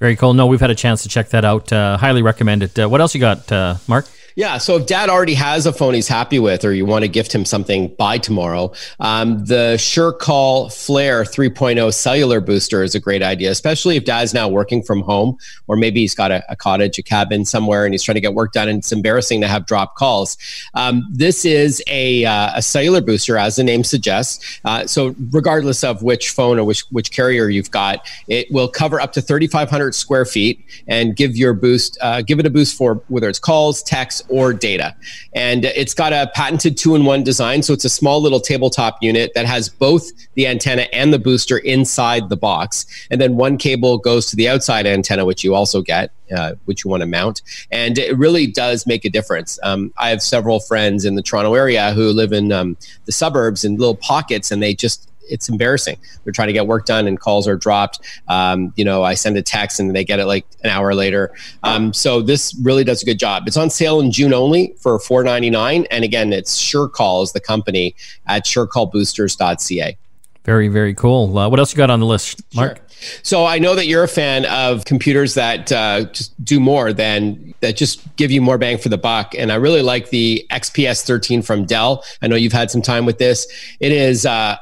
Very 0.00 0.16
cool. 0.16 0.34
No, 0.34 0.46
we've 0.48 0.60
had 0.60 0.70
a 0.70 0.74
chance 0.74 1.04
to 1.04 1.08
check 1.08 1.28
that 1.28 1.44
out. 1.44 1.72
Uh, 1.72 1.96
highly 1.96 2.20
recommend 2.20 2.64
it. 2.64 2.76
Uh, 2.76 2.88
what 2.88 3.00
else 3.00 3.14
you 3.14 3.20
got, 3.20 3.50
uh, 3.52 3.76
Marc? 3.86 4.06
Yeah. 4.36 4.58
So 4.58 4.76
if 4.76 4.84
dad 4.84 5.08
already 5.08 5.32
has 5.32 5.64
a 5.64 5.72
phone 5.72 5.94
he's 5.94 6.08
happy 6.08 6.38
with, 6.38 6.62
or 6.62 6.74
you 6.74 6.84
want 6.84 7.04
to 7.04 7.08
gift 7.08 7.34
him 7.34 7.46
something 7.46 7.88
by 7.96 8.18
tomorrow, 8.18 8.70
um, 9.00 9.42
the 9.46 9.76
SureCall 9.78 10.70
Flare 10.70 11.24
3.0 11.24 11.92
cellular 11.94 12.42
booster 12.42 12.82
is 12.82 12.94
a 12.94 13.00
great 13.00 13.22
idea, 13.22 13.50
especially 13.50 13.96
if 13.96 14.04
dad's 14.04 14.34
now 14.34 14.46
working 14.46 14.82
from 14.82 15.00
home, 15.00 15.38
or 15.68 15.76
maybe 15.76 16.00
he's 16.00 16.14
got 16.14 16.32
a, 16.32 16.44
a 16.52 16.54
cottage, 16.56 16.98
a 16.98 17.02
cabin 17.02 17.46
somewhere, 17.46 17.86
and 17.86 17.94
he's 17.94 18.02
trying 18.02 18.16
to 18.16 18.20
get 18.20 18.34
work 18.34 18.52
done. 18.52 18.68
And 18.68 18.80
it's 18.80 18.92
embarrassing 18.92 19.40
to 19.40 19.48
have 19.48 19.64
drop 19.64 19.94
calls. 19.94 20.36
Um, 20.74 21.08
this 21.10 21.46
is 21.46 21.82
a, 21.86 22.26
uh, 22.26 22.50
a 22.56 22.60
cellular 22.60 23.00
booster, 23.00 23.38
as 23.38 23.56
the 23.56 23.64
name 23.64 23.84
suggests. 23.84 24.60
Uh, 24.66 24.86
so 24.86 25.14
regardless 25.30 25.82
of 25.82 26.02
which 26.02 26.28
phone 26.28 26.58
or 26.58 26.64
which, 26.64 26.82
which 26.90 27.10
carrier 27.10 27.48
you've 27.48 27.70
got, 27.70 28.06
it 28.28 28.48
will 28.50 28.68
cover 28.68 29.00
up 29.00 29.14
to 29.14 29.22
3,500 29.22 29.94
square 29.94 30.26
feet 30.26 30.62
and 30.86 31.16
give 31.16 31.38
your 31.38 31.54
boost, 31.54 31.96
uh, 32.02 32.20
give 32.20 32.38
it 32.38 32.44
a 32.44 32.50
boost 32.50 32.76
for 32.76 32.96
whether 33.08 33.30
it's 33.30 33.38
calls, 33.38 33.82
texts, 33.82 34.25
or 34.28 34.52
data. 34.52 34.94
And 35.34 35.64
it's 35.64 35.94
got 35.94 36.12
a 36.12 36.30
patented 36.34 36.76
two 36.76 36.94
in 36.94 37.04
one 37.04 37.22
design. 37.22 37.62
So 37.62 37.72
it's 37.72 37.84
a 37.84 37.90
small 37.90 38.20
little 38.20 38.40
tabletop 38.40 38.98
unit 39.02 39.32
that 39.34 39.46
has 39.46 39.68
both 39.68 40.10
the 40.34 40.46
antenna 40.46 40.82
and 40.92 41.12
the 41.12 41.18
booster 41.18 41.58
inside 41.58 42.28
the 42.28 42.36
box. 42.36 42.86
And 43.10 43.20
then 43.20 43.36
one 43.36 43.56
cable 43.58 43.98
goes 43.98 44.26
to 44.26 44.36
the 44.36 44.48
outside 44.48 44.86
antenna, 44.86 45.24
which 45.24 45.44
you 45.44 45.54
also 45.54 45.82
get. 45.82 46.12
Uh, 46.36 46.56
which 46.64 46.84
you 46.84 46.90
want 46.90 47.02
to 47.02 47.06
mount. 47.06 47.40
And 47.70 47.96
it 47.96 48.18
really 48.18 48.48
does 48.48 48.84
make 48.84 49.04
a 49.04 49.08
difference. 49.08 49.60
Um, 49.62 49.92
I 49.96 50.08
have 50.08 50.20
several 50.20 50.58
friends 50.58 51.04
in 51.04 51.14
the 51.14 51.22
Toronto 51.22 51.54
area 51.54 51.92
who 51.92 52.10
live 52.10 52.32
in 52.32 52.50
um, 52.50 52.76
the 53.04 53.12
suburbs 53.12 53.64
in 53.64 53.76
little 53.76 53.94
pockets, 53.94 54.50
and 54.50 54.60
they 54.60 54.74
just 54.74 55.08
it's 55.28 55.48
embarrassing. 55.48 55.98
They're 56.24 56.32
trying 56.32 56.48
to 56.48 56.52
get 56.52 56.66
work 56.66 56.86
done 56.86 57.06
and 57.06 57.18
calls 57.18 57.46
are 57.48 57.56
dropped. 57.56 58.00
Um, 58.28 58.72
you 58.76 58.84
know, 58.84 59.02
I 59.02 59.14
send 59.14 59.36
a 59.36 59.42
text 59.42 59.80
and 59.80 59.94
they 59.94 60.04
get 60.04 60.18
it 60.18 60.26
like 60.26 60.46
an 60.62 60.70
hour 60.70 60.94
later. 60.94 61.32
Um, 61.62 61.92
so 61.92 62.22
this 62.22 62.54
really 62.62 62.84
does 62.84 63.02
a 63.02 63.06
good 63.06 63.18
job. 63.18 63.44
It's 63.46 63.56
on 63.56 63.70
sale 63.70 64.00
in 64.00 64.10
June 64.10 64.32
only 64.32 64.74
for 64.78 64.98
four 64.98 65.22
ninety 65.24 65.50
nine, 65.50 65.86
and 65.90 66.04
again, 66.04 66.32
it's 66.32 66.60
SureCall 66.60 67.22
is 67.22 67.32
the 67.32 67.40
company 67.40 67.94
at 68.26 68.44
SureCallBoosters.ca. 68.44 69.96
Very 70.44 70.68
very 70.68 70.94
cool. 70.94 71.36
Uh, 71.36 71.48
what 71.48 71.58
else 71.58 71.72
you 71.72 71.76
got 71.76 71.90
on 71.90 72.00
the 72.00 72.06
list, 72.06 72.42
Marc? 72.54 72.76
Sure. 72.76 72.86
So 73.22 73.44
I 73.44 73.58
know 73.58 73.74
that 73.74 73.86
you're 73.86 74.04
a 74.04 74.08
fan 74.08 74.46
of 74.46 74.84
computers 74.84 75.34
that 75.34 75.70
uh, 75.70 76.04
just 76.04 76.44
do 76.44 76.60
more 76.60 76.92
than 76.92 77.54
that 77.60 77.76
just 77.76 78.14
give 78.16 78.30
you 78.30 78.40
more 78.40 78.58
bang 78.58 78.78
for 78.78 78.88
the 78.88 78.98
buck. 78.98 79.34
And 79.36 79.52
I 79.52 79.56
really 79.56 79.82
like 79.82 80.10
the 80.10 80.46
XPS 80.50 81.06
13 81.06 81.42
from 81.42 81.64
Dell. 81.64 82.04
I 82.22 82.28
know 82.28 82.36
you've 82.36 82.52
had 82.52 82.70
some 82.70 82.82
time 82.82 83.04
with 83.06 83.18
this. 83.18 83.46
It 83.80 83.92
is 83.92 84.24
uh, 84.24 84.56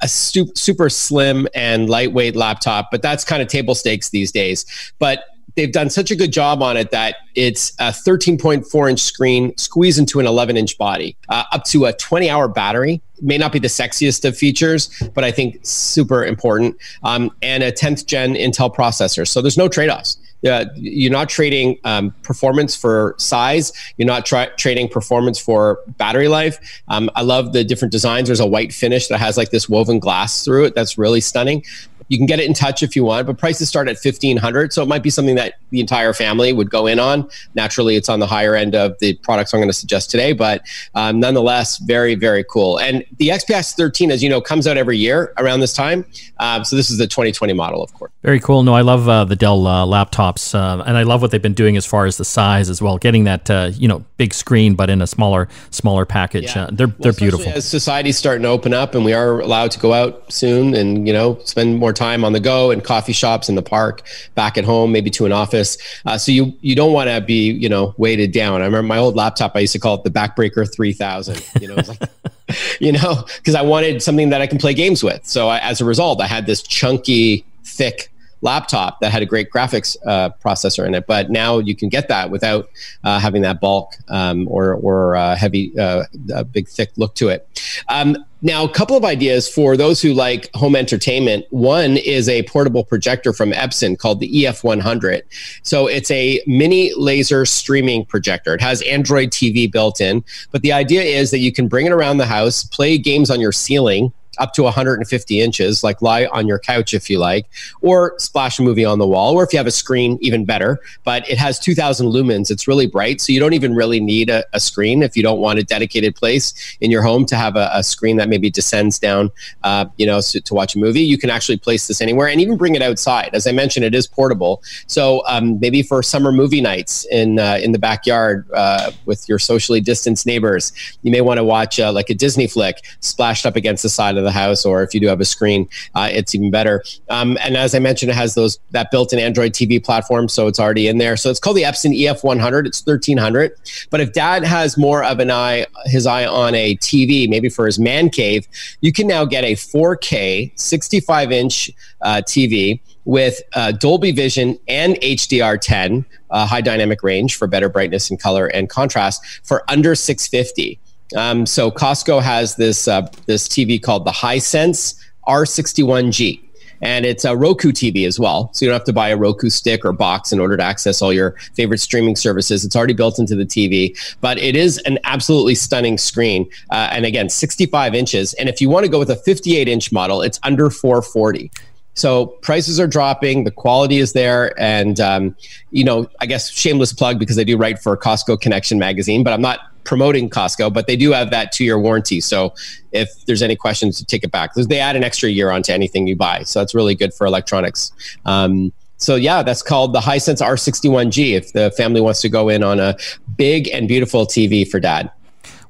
a 0.00 0.08
super 0.08 0.88
slim 0.88 1.48
and 1.54 1.88
lightweight 1.88 2.36
laptop, 2.36 2.90
but 2.90 3.02
that's 3.02 3.24
kind 3.24 3.42
of 3.42 3.48
table 3.48 3.74
stakes 3.74 4.10
these 4.10 4.30
days. 4.30 4.64
But 4.98 5.24
they've 5.56 5.72
done 5.72 5.90
such 5.90 6.10
a 6.10 6.16
good 6.16 6.32
job 6.32 6.62
on 6.62 6.76
it 6.76 6.90
that 6.90 7.16
it's 7.34 7.72
a 7.78 7.88
13.4 7.88 8.90
inch 8.90 9.00
screen 9.00 9.56
squeezed 9.56 9.98
into 9.98 10.20
an 10.20 10.26
11 10.26 10.56
inch 10.56 10.76
body, 10.78 11.16
uh, 11.28 11.44
up 11.52 11.64
to 11.64 11.86
a 11.86 11.92
20 11.92 12.30
hour 12.30 12.48
battery. 12.48 13.00
May 13.20 13.38
not 13.38 13.52
be 13.52 13.58
the 13.58 13.68
sexiest 13.68 14.24
of 14.24 14.36
features, 14.36 14.90
but 15.14 15.24
I 15.24 15.30
think 15.30 15.58
super 15.62 16.24
important. 16.24 16.76
Um, 17.02 17.30
and 17.42 17.62
a 17.62 17.72
10th 17.72 18.06
gen 18.06 18.34
Intel 18.34 18.74
processor. 18.74 19.26
So 19.26 19.40
there's 19.40 19.56
no 19.56 19.68
trade 19.68 19.90
offs 19.90 20.18
uh, 20.44 20.66
you're 20.74 21.12
not 21.12 21.28
trading 21.28 21.78
um, 21.84 22.14
performance 22.22 22.76
for 22.76 23.14
size. 23.18 23.72
You're 23.96 24.06
not 24.06 24.26
tra- 24.26 24.54
trading 24.56 24.88
performance 24.88 25.38
for 25.38 25.80
battery 25.98 26.28
life. 26.28 26.82
Um, 26.88 27.10
I 27.14 27.22
love 27.22 27.52
the 27.52 27.64
different 27.64 27.92
designs. 27.92 28.28
There's 28.28 28.40
a 28.40 28.46
white 28.46 28.72
finish 28.72 29.08
that 29.08 29.18
has 29.18 29.36
like 29.36 29.50
this 29.50 29.68
woven 29.68 29.98
glass 29.98 30.44
through 30.44 30.64
it. 30.64 30.74
That's 30.74 30.98
really 30.98 31.20
stunning. 31.20 31.64
You 32.08 32.18
can 32.18 32.26
get 32.26 32.40
it 32.40 32.46
in 32.46 32.54
touch 32.54 32.82
if 32.82 32.94
you 32.96 33.04
want, 33.04 33.26
but 33.26 33.38
prices 33.38 33.68
start 33.68 33.88
at 33.88 33.98
fifteen 33.98 34.36
hundred. 34.36 34.72
So 34.72 34.82
it 34.82 34.88
might 34.88 35.02
be 35.02 35.10
something 35.10 35.36
that 35.36 35.54
the 35.70 35.80
entire 35.80 36.12
family 36.12 36.52
would 36.52 36.70
go 36.70 36.86
in 36.86 36.98
on. 36.98 37.28
Naturally, 37.54 37.96
it's 37.96 38.08
on 38.08 38.20
the 38.20 38.26
higher 38.26 38.54
end 38.54 38.74
of 38.74 38.98
the 39.00 39.14
products 39.16 39.52
I'm 39.52 39.60
going 39.60 39.68
to 39.68 39.72
suggest 39.72 40.10
today, 40.10 40.32
but 40.32 40.62
um, 40.94 41.20
nonetheless, 41.20 41.78
very 41.78 42.14
very 42.14 42.44
cool. 42.44 42.78
And 42.78 43.04
the 43.18 43.28
XPS 43.28 43.74
13, 43.76 44.10
as 44.10 44.22
you 44.22 44.28
know, 44.28 44.40
comes 44.40 44.66
out 44.66 44.76
every 44.76 44.98
year 44.98 45.32
around 45.38 45.60
this 45.60 45.72
time. 45.72 46.04
Um, 46.38 46.64
so 46.64 46.76
this 46.76 46.90
is 46.90 46.98
the 46.98 47.06
2020 47.06 47.52
model, 47.52 47.82
of 47.82 47.92
course. 47.94 48.12
Very 48.22 48.40
cool. 48.40 48.62
No, 48.62 48.74
I 48.74 48.82
love 48.82 49.08
uh, 49.08 49.24
the 49.24 49.36
Dell 49.36 49.66
uh, 49.66 49.84
laptops, 49.84 50.54
uh, 50.54 50.82
and 50.84 50.96
I 50.96 51.02
love 51.02 51.22
what 51.22 51.30
they've 51.30 51.40
been 51.40 51.54
doing 51.54 51.76
as 51.76 51.86
far 51.86 52.06
as 52.06 52.16
the 52.16 52.24
size 52.24 52.70
as 52.70 52.82
well. 52.82 52.98
Getting 52.98 53.24
that 53.24 53.50
uh, 53.50 53.70
you 53.74 53.88
know 53.88 54.04
big 54.16 54.34
screen, 54.34 54.74
but 54.74 54.90
in 54.90 55.00
a 55.00 55.06
smaller 55.06 55.48
smaller 55.70 56.04
package. 56.04 56.54
Yeah. 56.54 56.64
Uh, 56.64 56.70
they're 56.72 56.86
well, 56.88 56.96
they're 57.00 57.12
beautiful. 57.12 57.52
As 57.52 57.66
society's 57.66 58.18
starting 58.18 58.42
to 58.42 58.48
open 58.48 58.74
up, 58.74 58.94
and 58.94 59.04
we 59.04 59.12
are 59.12 59.40
allowed 59.40 59.70
to 59.72 59.80
go 59.80 59.92
out 59.92 60.32
soon, 60.32 60.74
and 60.74 61.06
you 61.06 61.12
know 61.12 61.38
spend 61.44 61.78
more 61.78 61.92
time 61.94 62.24
on 62.24 62.32
the 62.32 62.40
go 62.40 62.70
in 62.70 62.80
coffee 62.80 63.12
shops 63.12 63.48
in 63.48 63.54
the 63.54 63.62
park, 63.62 64.02
back 64.34 64.58
at 64.58 64.64
home, 64.64 64.92
maybe 64.92 65.10
to 65.10 65.26
an 65.26 65.32
office. 65.32 65.78
Uh, 66.04 66.18
so 66.18 66.32
you 66.32 66.52
you 66.60 66.74
don't 66.74 66.92
want 66.92 67.08
to 67.08 67.20
be 67.20 67.52
you 67.52 67.68
know 67.68 67.94
weighted 67.96 68.32
down. 68.32 68.62
I 68.62 68.66
remember 68.66 68.86
my 68.86 68.98
old 68.98 69.16
laptop. 69.16 69.52
I 69.54 69.60
used 69.60 69.72
to 69.72 69.78
call 69.78 69.94
it 69.96 70.04
the 70.04 70.10
Backbreaker 70.10 70.70
3000. 70.72 71.42
You 71.60 71.68
know, 71.68 71.74
like, 71.74 72.02
you 72.80 72.92
know, 72.92 73.24
because 73.36 73.54
I 73.54 73.62
wanted 73.62 74.02
something 74.02 74.30
that 74.30 74.40
I 74.40 74.46
can 74.46 74.58
play 74.58 74.74
games 74.74 75.02
with. 75.02 75.26
So 75.26 75.48
I, 75.48 75.58
as 75.58 75.80
a 75.80 75.84
result, 75.84 76.20
I 76.20 76.26
had 76.26 76.46
this 76.46 76.62
chunky, 76.62 77.44
thick 77.64 78.10
laptop 78.44 79.00
that 79.00 79.10
had 79.10 79.22
a 79.22 79.26
great 79.26 79.50
graphics 79.50 79.96
uh, 80.06 80.30
processor 80.44 80.86
in 80.86 80.94
it. 80.94 81.06
But 81.06 81.30
now 81.30 81.58
you 81.58 81.74
can 81.74 81.88
get 81.88 82.08
that 82.08 82.30
without 82.30 82.68
uh, 83.02 83.18
having 83.18 83.42
that 83.42 83.60
bulk 83.60 83.94
um, 84.08 84.46
or 84.48 84.74
or 84.74 85.16
uh, 85.16 85.34
heavy, 85.34 85.76
uh, 85.78 86.04
big 86.52 86.68
thick 86.68 86.90
look 86.96 87.14
to 87.16 87.28
it. 87.30 87.48
Um, 87.88 88.16
now, 88.44 88.62
a 88.62 88.68
couple 88.68 88.94
of 88.94 89.06
ideas 89.06 89.48
for 89.48 89.74
those 89.74 90.02
who 90.02 90.12
like 90.12 90.50
home 90.54 90.76
entertainment. 90.76 91.46
One 91.48 91.96
is 91.96 92.28
a 92.28 92.42
portable 92.42 92.84
projector 92.84 93.32
from 93.32 93.52
Epson 93.52 93.98
called 93.98 94.20
the 94.20 94.30
EF100. 94.30 95.22
So 95.62 95.86
it's 95.86 96.10
a 96.10 96.42
mini 96.46 96.92
laser 96.94 97.46
streaming 97.46 98.04
projector. 98.04 98.52
It 98.52 98.60
has 98.60 98.82
Android 98.82 99.30
TV 99.30 99.72
built 99.72 99.98
in, 99.98 100.22
but 100.50 100.60
the 100.60 100.74
idea 100.74 101.00
is 101.00 101.30
that 101.30 101.38
you 101.38 101.54
can 101.54 101.68
bring 101.68 101.86
it 101.86 101.92
around 101.92 102.18
the 102.18 102.26
house, 102.26 102.64
play 102.64 102.98
games 102.98 103.30
on 103.30 103.40
your 103.40 103.52
ceiling 103.52 104.12
up 104.38 104.52
to 104.54 104.62
150 104.62 105.40
inches, 105.40 105.82
like 105.82 106.00
lie 106.02 106.26
on 106.26 106.46
your 106.46 106.58
couch 106.58 106.94
if 106.94 107.10
you 107.10 107.18
like, 107.18 107.46
or 107.80 108.14
splash 108.18 108.58
a 108.58 108.62
movie 108.62 108.84
on 108.84 108.98
the 108.98 109.06
wall, 109.06 109.34
or 109.34 109.44
if 109.44 109.52
you 109.52 109.58
have 109.58 109.66
a 109.66 109.72
screen, 109.72 110.18
even 110.20 110.44
better. 110.44 110.80
But 111.04 111.28
it 111.28 111.38
has 111.38 111.58
2000 111.58 112.06
lumens. 112.08 112.50
It's 112.50 112.66
really 112.68 112.86
bright. 112.86 113.20
So 113.20 113.32
you 113.32 113.40
don't 113.40 113.52
even 113.52 113.74
really 113.74 114.00
need 114.00 114.30
a, 114.30 114.44
a 114.52 114.60
screen 114.60 115.02
if 115.02 115.16
you 115.16 115.22
don't 115.22 115.40
want 115.40 115.58
a 115.58 115.62
dedicated 115.62 116.14
place 116.14 116.76
in 116.80 116.90
your 116.90 117.02
home 117.02 117.26
to 117.26 117.36
have 117.36 117.56
a, 117.56 117.70
a 117.72 117.82
screen 117.82 118.16
that 118.16 118.28
maybe 118.28 118.50
descends 118.50 118.98
down, 118.98 119.30
uh, 119.62 119.86
you 119.96 120.06
know, 120.06 120.20
so, 120.20 120.40
to 120.40 120.54
watch 120.54 120.74
a 120.74 120.78
movie. 120.78 121.00
You 121.00 121.18
can 121.18 121.30
actually 121.30 121.58
place 121.58 121.86
this 121.86 122.00
anywhere 122.00 122.28
and 122.28 122.40
even 122.40 122.56
bring 122.56 122.74
it 122.74 122.82
outside. 122.82 123.30
As 123.32 123.46
I 123.46 123.52
mentioned, 123.52 123.84
it 123.84 123.94
is 123.94 124.06
portable. 124.06 124.62
So 124.86 125.22
um, 125.26 125.60
maybe 125.60 125.82
for 125.82 126.02
summer 126.02 126.32
movie 126.32 126.60
nights 126.60 127.06
in, 127.10 127.38
uh, 127.38 127.58
in 127.62 127.72
the 127.72 127.78
backyard 127.78 128.48
uh, 128.52 128.92
with 129.04 129.28
your 129.28 129.38
socially 129.38 129.80
distanced 129.80 130.26
neighbors, 130.26 130.72
you 131.02 131.10
may 131.10 131.20
want 131.20 131.38
to 131.38 131.44
watch 131.44 131.78
uh, 131.78 131.92
like 131.92 132.10
a 132.10 132.14
Disney 132.14 132.46
flick 132.46 132.84
splashed 133.00 133.46
up 133.46 133.56
against 133.56 133.82
the 133.82 133.88
side 133.88 134.16
of 134.16 134.23
the 134.24 134.32
house, 134.32 134.64
or 134.64 134.82
if 134.82 134.94
you 134.94 135.00
do 135.00 135.06
have 135.06 135.20
a 135.20 135.24
screen, 135.24 135.68
uh, 135.94 136.08
it's 136.10 136.34
even 136.34 136.50
better. 136.50 136.82
Um, 137.10 137.38
and 137.40 137.56
as 137.56 137.74
I 137.74 137.78
mentioned, 137.78 138.10
it 138.10 138.14
has 138.14 138.34
those 138.34 138.58
that 138.70 138.90
built-in 138.90 139.18
Android 139.18 139.52
TV 139.52 139.82
platform, 139.82 140.28
so 140.28 140.46
it's 140.46 140.58
already 140.58 140.88
in 140.88 140.98
there. 140.98 141.16
So 141.16 141.30
it's 141.30 141.40
called 141.40 141.56
the 141.56 141.62
Epson 141.62 141.98
EF100. 141.98 142.66
It's 142.66 142.84
1300. 142.84 143.52
But 143.90 144.00
if 144.00 144.12
Dad 144.12 144.44
has 144.44 144.76
more 144.76 145.04
of 145.04 145.18
an 145.20 145.30
eye, 145.30 145.66
his 145.84 146.06
eye 146.06 146.26
on 146.26 146.54
a 146.54 146.76
TV, 146.76 147.28
maybe 147.28 147.48
for 147.48 147.66
his 147.66 147.78
man 147.78 148.10
cave, 148.10 148.46
you 148.80 148.92
can 148.92 149.06
now 149.06 149.24
get 149.24 149.44
a 149.44 149.52
4K 149.52 150.54
65-inch 150.54 151.70
uh, 152.00 152.22
TV 152.26 152.80
with 153.04 153.40
uh, 153.54 153.72
Dolby 153.72 154.12
Vision 154.12 154.58
and 154.68 154.94
HDR10, 154.96 156.04
uh, 156.30 156.46
high 156.46 156.60
dynamic 156.60 157.02
range 157.02 157.36
for 157.36 157.46
better 157.46 157.68
brightness 157.68 158.10
and 158.10 158.20
color 158.20 158.46
and 158.46 158.68
contrast 158.68 159.24
for 159.42 159.62
under 159.68 159.94
650. 159.94 160.80
Um, 161.14 161.46
so 161.46 161.70
Costco 161.70 162.22
has 162.22 162.56
this 162.56 162.88
uh, 162.88 163.08
this 163.26 163.48
TV 163.48 163.80
called 163.80 164.04
the 164.04 164.10
Hisense 164.10 165.00
R61G. 165.26 166.40
and 166.82 167.06
it's 167.06 167.24
a 167.24 167.36
Roku 167.36 167.72
TV 167.72 168.06
as 168.06 168.18
well. 168.18 168.50
So 168.52 168.64
you 168.64 168.70
don't 168.70 168.78
have 168.78 168.84
to 168.84 168.92
buy 168.92 169.08
a 169.08 169.16
Roku 169.16 169.48
stick 169.48 169.84
or 169.84 169.92
box 169.92 170.32
in 170.32 170.40
order 170.40 170.56
to 170.56 170.62
access 170.62 171.00
all 171.00 171.12
your 171.12 171.32
favorite 171.54 171.78
streaming 171.78 172.16
services. 172.16 172.64
It's 172.64 172.76
already 172.76 172.92
built 172.92 173.18
into 173.18 173.34
the 173.36 173.46
TV, 173.46 173.96
but 174.20 174.38
it 174.38 174.56
is 174.56 174.78
an 174.78 174.98
absolutely 175.04 175.54
stunning 175.54 175.96
screen. 175.96 176.50
Uh, 176.70 176.88
and 176.92 177.06
again, 177.06 177.30
65 177.30 177.94
inches. 177.94 178.34
And 178.34 178.48
if 178.48 178.60
you 178.60 178.68
want 178.68 178.84
to 178.84 178.90
go 178.90 178.98
with 178.98 179.10
a 179.10 179.16
58 179.16 179.68
inch 179.68 179.92
model, 179.92 180.20
it's 180.20 180.38
under 180.42 180.68
440. 180.68 181.50
So 181.94 182.26
prices 182.26 182.78
are 182.80 182.86
dropping, 182.86 183.44
the 183.44 183.50
quality 183.50 183.98
is 183.98 184.12
there, 184.12 184.52
and 184.60 184.98
um, 185.00 185.36
you 185.70 185.84
know, 185.84 186.08
I 186.20 186.26
guess 186.26 186.50
shameless 186.50 186.92
plug 186.92 187.18
because 187.18 187.38
I 187.38 187.44
do 187.44 187.56
write 187.56 187.78
for 187.78 187.96
Costco 187.96 188.40
Connection 188.40 188.78
magazine, 188.78 189.22
but 189.22 189.32
I'm 189.32 189.40
not 189.40 189.60
promoting 189.84 190.28
Costco, 190.28 190.72
but 190.72 190.86
they 190.86 190.96
do 190.96 191.12
have 191.12 191.30
that 191.30 191.52
two 191.52 191.64
year 191.64 191.78
warranty. 191.78 192.20
So 192.20 192.52
if 192.92 193.10
there's 193.26 193.42
any 193.42 193.54
questions, 193.54 194.02
take 194.04 194.24
it 194.24 194.30
back. 194.30 194.54
They 194.54 194.80
add 194.80 194.96
an 194.96 195.04
extra 195.04 195.28
year 195.28 195.50
onto 195.50 195.72
anything 195.72 196.06
you 196.06 196.16
buy, 196.16 196.42
so 196.42 196.58
that's 196.58 196.74
really 196.74 196.94
good 196.94 197.14
for 197.14 197.26
electronics. 197.26 197.92
Um, 198.24 198.72
so 198.96 199.16
yeah, 199.16 199.42
that's 199.42 199.62
called 199.62 199.92
the 199.92 200.00
Hisense 200.00 200.40
R61G. 200.40 201.36
If 201.36 201.52
the 201.52 201.70
family 201.72 202.00
wants 202.00 202.20
to 202.22 202.28
go 202.28 202.48
in 202.48 202.62
on 202.62 202.80
a 202.80 202.96
big 203.36 203.68
and 203.68 203.86
beautiful 203.86 204.26
TV 204.26 204.68
for 204.68 204.80
dad. 204.80 205.10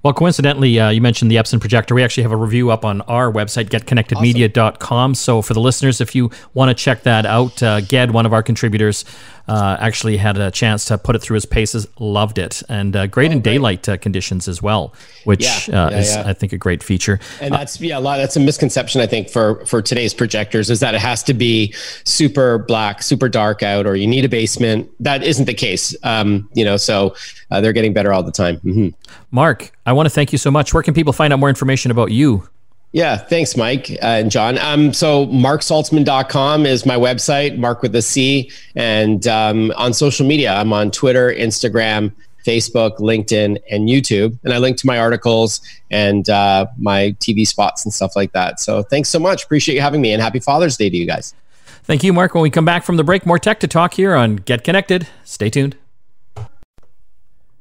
Well, 0.04 0.12
coincidentally, 0.12 0.78
uh, 0.78 0.90
you 0.90 1.00
mentioned 1.00 1.30
the 1.30 1.36
Epson 1.36 1.60
projector. 1.60 1.94
We 1.94 2.04
actually 2.04 2.24
have 2.24 2.32
a 2.32 2.36
review 2.36 2.70
up 2.70 2.84
on 2.84 3.00
our 3.02 3.32
website, 3.32 3.70
getconnectedmedia.com. 3.70 5.12
Awesome. 5.12 5.14
So, 5.14 5.40
for 5.40 5.54
the 5.54 5.60
listeners, 5.60 6.02
if 6.02 6.14
you 6.14 6.30
want 6.52 6.68
to 6.68 6.74
check 6.74 7.04
that 7.04 7.24
out, 7.24 7.62
uh, 7.62 7.80
Ged, 7.80 8.10
one 8.10 8.26
of 8.26 8.34
our 8.34 8.42
contributors, 8.42 9.06
uh, 9.46 9.76
actually 9.78 10.16
had 10.16 10.38
a 10.38 10.50
chance 10.50 10.84
to 10.86 10.96
put 10.96 11.14
it 11.14 11.20
through 11.20 11.34
his 11.34 11.46
paces, 11.46 11.86
loved 11.98 12.38
it, 12.38 12.62
and 12.68 12.96
uh, 12.96 13.06
great 13.06 13.30
oh, 13.30 13.34
in 13.34 13.40
daylight 13.40 13.88
uh, 13.88 13.96
conditions 13.96 14.48
as 14.48 14.62
well, 14.62 14.94
which 15.24 15.68
yeah, 15.68 15.84
uh, 15.84 15.90
yeah, 15.90 15.98
is, 15.98 16.14
yeah. 16.14 16.22
I 16.26 16.32
think, 16.32 16.52
a 16.52 16.58
great 16.58 16.82
feature. 16.82 17.20
And 17.40 17.52
that's 17.52 17.80
yeah, 17.80 17.98
a 17.98 18.00
lot. 18.00 18.16
That's 18.16 18.36
a 18.36 18.40
misconception 18.40 19.00
I 19.00 19.06
think 19.06 19.28
for 19.28 19.64
for 19.66 19.82
today's 19.82 20.14
projectors 20.14 20.70
is 20.70 20.80
that 20.80 20.94
it 20.94 21.00
has 21.00 21.22
to 21.24 21.34
be 21.34 21.74
super 22.04 22.58
black, 22.58 23.02
super 23.02 23.28
dark 23.28 23.62
out, 23.62 23.86
or 23.86 23.96
you 23.96 24.06
need 24.06 24.24
a 24.24 24.28
basement. 24.28 24.90
That 25.00 25.22
isn't 25.22 25.44
the 25.44 25.54
case. 25.54 25.94
Um, 26.02 26.48
you 26.54 26.64
know, 26.64 26.76
so 26.76 27.14
uh, 27.50 27.60
they're 27.60 27.72
getting 27.72 27.92
better 27.92 28.12
all 28.12 28.22
the 28.22 28.32
time. 28.32 28.56
Mm-hmm. 28.58 28.88
Marc, 29.30 29.72
I 29.84 29.92
want 29.92 30.06
to 30.06 30.10
thank 30.10 30.32
you 30.32 30.38
so 30.38 30.50
much. 30.50 30.72
Where 30.72 30.82
can 30.82 30.94
people 30.94 31.12
find 31.12 31.32
out 31.32 31.38
more 31.38 31.48
information 31.48 31.90
about 31.90 32.10
you? 32.10 32.48
Yeah, 32.94 33.16
thanks, 33.16 33.56
Mike 33.56 33.90
uh, 33.90 34.06
and 34.06 34.30
John. 34.30 34.56
Um, 34.56 34.92
so 34.92 35.26
marcsaltzman.com 35.26 36.64
is 36.64 36.86
my 36.86 36.94
website, 36.94 37.58
Marc 37.58 37.82
with 37.82 37.92
a 37.96 38.02
C. 38.02 38.52
And 38.76 39.26
um, 39.26 39.72
on 39.76 39.92
social 39.92 40.24
media, 40.24 40.54
I'm 40.54 40.72
on 40.72 40.92
Twitter, 40.92 41.34
Instagram, 41.34 42.12
Facebook, 42.46 42.98
LinkedIn, 42.98 43.60
and 43.68 43.88
YouTube. 43.88 44.38
And 44.44 44.52
I 44.52 44.58
link 44.58 44.76
to 44.76 44.86
my 44.86 44.96
articles 44.96 45.60
and 45.90 46.30
uh, 46.30 46.66
my 46.78 47.16
TV 47.18 47.44
spots 47.44 47.84
and 47.84 47.92
stuff 47.92 48.14
like 48.14 48.30
that. 48.30 48.60
So 48.60 48.84
thanks 48.84 49.08
so 49.08 49.18
much. 49.18 49.42
Appreciate 49.42 49.74
you 49.74 49.80
having 49.80 50.00
me 50.00 50.12
and 50.12 50.22
happy 50.22 50.38
Father's 50.38 50.76
Day 50.76 50.88
to 50.88 50.96
you 50.96 51.04
guys. 51.04 51.34
Thank 51.82 52.04
you, 52.04 52.12
Marc. 52.12 52.32
When 52.32 52.44
we 52.44 52.50
come 52.50 52.64
back 52.64 52.84
from 52.84 52.96
the 52.96 53.02
break, 53.02 53.26
more 53.26 53.40
tech 53.40 53.58
to 53.58 53.66
talk 53.66 53.94
here 53.94 54.14
on 54.14 54.36
Get 54.36 54.62
Connected. 54.62 55.08
Stay 55.24 55.50
tuned. 55.50 55.76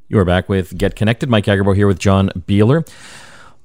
You 0.09 0.19
are 0.19 0.25
back 0.25 0.47
with 0.47 0.77
Get 0.77 0.95
Connected. 0.95 1.27
Mike 1.27 1.45
Agerbo 1.45 1.75
here 1.75 1.87
with 1.87 1.97
John 1.97 2.29
Biehler. 2.37 2.87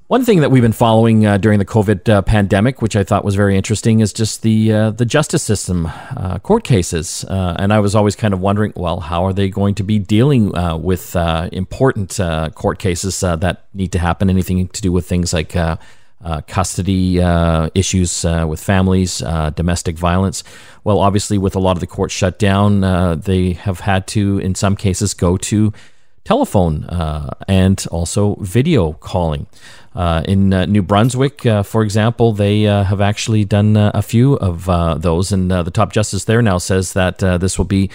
One 0.08 0.24
thing 0.24 0.40
that 0.40 0.50
we've 0.50 0.62
been 0.62 0.72
following 0.72 1.26
uh, 1.26 1.36
during 1.36 1.58
the 1.58 1.66
COVID 1.66 2.08
uh, 2.08 2.22
pandemic, 2.22 2.80
which 2.80 2.96
I 2.96 3.04
thought 3.04 3.26
was 3.26 3.34
very 3.34 3.58
interesting, 3.58 4.00
is 4.00 4.10
just 4.10 4.40
the 4.40 4.72
uh, 4.72 4.90
the 4.90 5.04
justice 5.04 5.42
system, 5.42 5.84
uh, 5.84 6.38
court 6.38 6.64
cases, 6.64 7.26
uh, 7.28 7.56
and 7.58 7.74
I 7.74 7.80
was 7.80 7.94
always 7.94 8.16
kind 8.16 8.32
of 8.32 8.40
wondering, 8.40 8.72
well, 8.74 9.00
how 9.00 9.26
are 9.26 9.34
they 9.34 9.50
going 9.50 9.74
to 9.74 9.82
be 9.82 9.98
dealing 9.98 10.56
uh, 10.56 10.78
with 10.78 11.14
important 11.14 12.18
court 12.54 12.78
cases 12.78 13.20
that 13.20 13.66
need 13.74 13.92
to 13.92 13.98
happen? 13.98 14.30
Anything 14.30 14.68
to 14.68 14.80
do 14.80 14.92
with 14.92 15.06
things 15.06 15.34
like 15.34 15.54
custody 16.46 17.18
issues 17.74 18.24
with 18.24 18.62
families, 18.62 19.18
domestic 19.56 19.98
violence? 19.98 20.42
Well, 20.84 21.00
obviously, 21.00 21.36
with 21.36 21.54
a 21.54 21.60
lot 21.60 21.76
of 21.76 21.80
the 21.80 21.86
courts 21.86 22.14
shut 22.14 22.38
down, 22.38 23.20
they 23.20 23.52
have 23.52 23.80
had 23.80 24.06
to, 24.06 24.38
in 24.38 24.54
some 24.54 24.74
cases, 24.74 25.12
go 25.12 25.36
to 25.36 25.74
telephone 26.24 26.86
and 27.46 27.86
also 27.90 28.36
video 28.36 28.94
calling. 28.94 29.46
Uh, 29.98 30.22
in 30.28 30.54
uh, 30.54 30.64
New 30.66 30.80
Brunswick, 30.80 31.44
uh, 31.44 31.64
for 31.64 31.82
example, 31.82 32.32
they 32.32 32.68
uh, 32.68 32.84
have 32.84 33.00
actually 33.00 33.44
done 33.44 33.76
uh, 33.76 33.90
a 33.92 34.00
few 34.00 34.34
of 34.34 34.68
uh, 34.68 34.94
those, 34.94 35.32
and 35.32 35.50
the 35.50 35.72
top 35.72 35.92
justice 35.92 36.24
there 36.24 36.40
now 36.40 36.56
says 36.56 36.92
that 36.92 37.18
this 37.18 37.58
will 37.58 37.64
be 37.64 37.90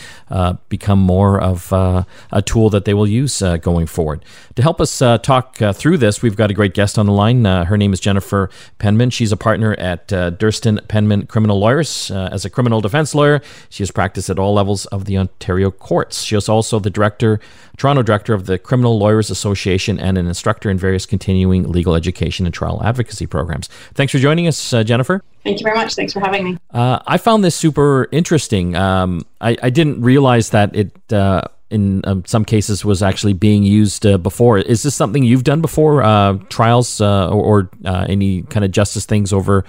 become 0.68 1.00
more 1.00 1.40
of 1.40 1.72
a 1.72 2.42
tool 2.46 2.70
that 2.70 2.84
they 2.84 2.94
will 2.94 3.08
use 3.08 3.42
going 3.62 3.88
forward. 3.88 4.26
To 4.56 4.62
help 4.62 4.82
us 4.82 5.00
talk 5.22 5.56
through 5.56 5.98
this, 5.98 6.22
we've 6.22 6.36
got 6.36 6.52
a 6.52 6.54
great 6.54 6.74
guest 6.74 7.00
on 7.00 7.06
the 7.06 7.14
line. 7.14 7.46
her 7.46 7.78
name 7.78 7.94
is 7.94 8.02
Jennifer 8.02 8.50
Penman. 8.80 9.10
She's 9.10 9.32
a 9.32 9.38
partner 9.38 9.74
at 9.80 10.10
Derstine 10.10 10.86
Penman 10.90 11.28
Criminal 11.28 11.58
Lawyers. 11.58 12.12
as 12.12 12.44
a 12.44 12.50
criminal 12.50 12.82
defense 12.82 13.16
lawyer, 13.16 13.42
she 13.70 13.82
has 13.82 13.92
practiced 13.92 14.30
at 14.30 14.38
all 14.38 14.54
levels 14.54 14.86
of 14.88 15.06
the 15.06 15.18
Ontario 15.18 15.72
courts. 15.72 16.24
She 16.24 16.36
is 16.36 16.50
also 16.50 16.80
the 16.80 16.90
director, 16.90 17.40
Toronto 17.78 18.04
director 18.04 18.34
of 18.34 18.46
the 18.46 18.60
Criminal 18.60 18.98
Lawyers 18.98 19.30
Association, 19.30 20.00
and 20.00 20.18
an 20.18 20.28
instructor 20.28 20.70
in 20.70 20.78
various 20.78 21.06
continuing 21.06 21.72
legal 21.72 21.93
education 21.96 22.46
and 22.46 22.54
trial 22.54 22.82
advocacy 22.84 23.28
programs. 23.28 23.68
Thanks 23.94 24.12
for 24.12 24.20
joining 24.20 24.48
us, 24.48 24.74
uh, 24.74 24.84
Jennifer. 24.84 25.24
Thank 25.44 25.60
you 25.60 25.64
very 25.64 25.76
much. 25.76 25.96
Thanks 25.96 26.14
for 26.14 26.20
having 26.20 26.44
me. 26.44 26.58
Uh, 26.72 27.00
I 27.06 27.18
found 27.18 27.44
this 27.44 27.56
super 27.56 28.08
interesting. 28.12 28.76
Um, 28.76 29.26
I, 29.42 29.58
I, 29.62 29.70
didn't 29.70 30.02
realize 30.02 30.52
that 30.52 30.76
it. 30.76 30.92
Uh, 31.12 31.42
in 31.70 32.02
um, 32.06 32.24
some 32.26 32.46
cases, 32.46 32.86
was 32.86 33.02
actually 33.02 33.34
being 33.34 33.64
used 33.64 34.06
uh, 34.06 34.20
before. 34.20 34.60
Is 34.60 34.84
this 34.84 34.94
something 34.94 35.24
you've 35.24 35.44
done 35.44 35.60
before? 35.60 36.04
Uh, 36.04 36.38
trials 36.48 37.02
uh, 37.02 37.28
or, 37.30 37.70
or 37.84 38.06
any 38.08 38.44
kind 38.44 38.64
of 38.64 38.70
justice 38.70 39.08
things 39.08 39.34
over 39.34 39.66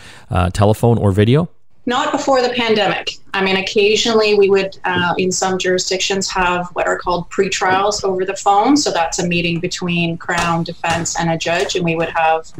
telephone 0.52 0.98
or 0.98 1.12
video? 1.12 1.48
Not 1.86 2.12
before 2.12 2.40
the 2.40 2.48
pandemic. 2.48 3.10
I 3.34 3.44
mean, 3.44 3.56
occasionally 3.56 4.34
we 4.34 4.48
would, 4.48 4.78
uh, 4.84 5.14
in 5.18 5.30
some 5.30 5.58
jurisdictions, 5.58 6.30
have 6.30 6.68
what 6.68 6.86
are 6.86 6.98
called 6.98 7.28
pre-trials 7.28 8.02
over 8.04 8.24
the 8.24 8.36
phone. 8.36 8.76
So 8.76 8.90
that's 8.90 9.18
a 9.18 9.26
meeting 9.26 9.60
between 9.60 10.16
Crown, 10.16 10.64
defense, 10.64 11.18
and 11.18 11.30
a 11.30 11.36
judge, 11.36 11.76
and 11.76 11.84
we 11.84 11.94
would 11.94 12.08
have 12.10 12.50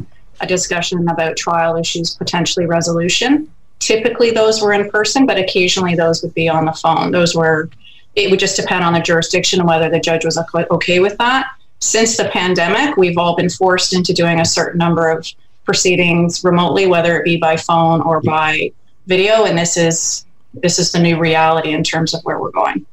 a 0.41 0.45
discussion 0.47 1.07
about 1.07 1.37
trial 1.37 1.75
issues, 1.75 2.15
potentially 2.15 2.65
resolution. 2.67 3.49
Typically, 3.79 4.31
those 4.31 4.61
were 4.61 4.73
in 4.73 4.89
person, 4.91 5.25
but 5.25 5.37
occasionally 5.37 5.95
those 5.95 6.21
would 6.21 6.33
be 6.33 6.47
on 6.47 6.65
the 6.65 6.73
phone. 6.73 7.11
Those 7.11 7.33
were, 7.33 7.69
it 8.15 8.29
would 8.29 8.39
just 8.39 8.57
depend 8.57 8.83
on 8.83 8.93
the 8.93 8.99
jurisdiction 8.99 9.59
and 9.59 9.67
whether 9.67 9.89
the 9.89 9.99
judge 9.99 10.23
was 10.23 10.37
okay 10.53 10.99
with 10.99 11.17
that. 11.17 11.47
Since 11.79 12.17
the 12.17 12.25
pandemic, 12.25 12.95
we've 12.95 13.17
all 13.17 13.35
been 13.35 13.49
forced 13.49 13.93
into 13.93 14.13
doing 14.13 14.39
a 14.39 14.45
certain 14.45 14.77
number 14.77 15.09
of 15.09 15.27
proceedings 15.65 16.43
remotely, 16.43 16.85
whether 16.85 17.17
it 17.17 17.25
be 17.25 17.37
by 17.37 17.57
phone 17.57 18.01
or 18.01 18.21
by 18.21 18.71
video, 19.05 19.45
and 19.45 19.57
this 19.57 19.77
is 19.77 20.25
this 20.53 20.79
is 20.79 20.91
the 20.91 20.99
new 20.99 21.19
reality 21.19 21.73
in 21.73 21.83
terms 21.83 22.13
of 22.13 22.21
where 22.23 22.39
we're 22.39 22.51
going. 22.51 22.85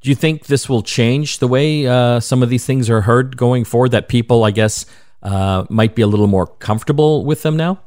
Do 0.00 0.08
you 0.08 0.14
think 0.14 0.46
this 0.46 0.68
will 0.68 0.82
change 0.82 1.38
the 1.38 1.48
way 1.48 1.86
uh, 1.86 2.20
some 2.20 2.42
of 2.42 2.48
these 2.48 2.64
things 2.64 2.88
are 2.88 3.02
heard 3.02 3.36
going 3.36 3.64
forward? 3.64 3.90
That 3.90 4.08
people, 4.08 4.44
I 4.44 4.50
guess, 4.50 4.86
uh, 5.22 5.66
might 5.68 5.94
be 5.94 6.02
a 6.02 6.06
little 6.06 6.26
more 6.26 6.46
comfortable 6.46 7.24
with 7.24 7.42
them 7.42 7.56
now. 7.56 7.80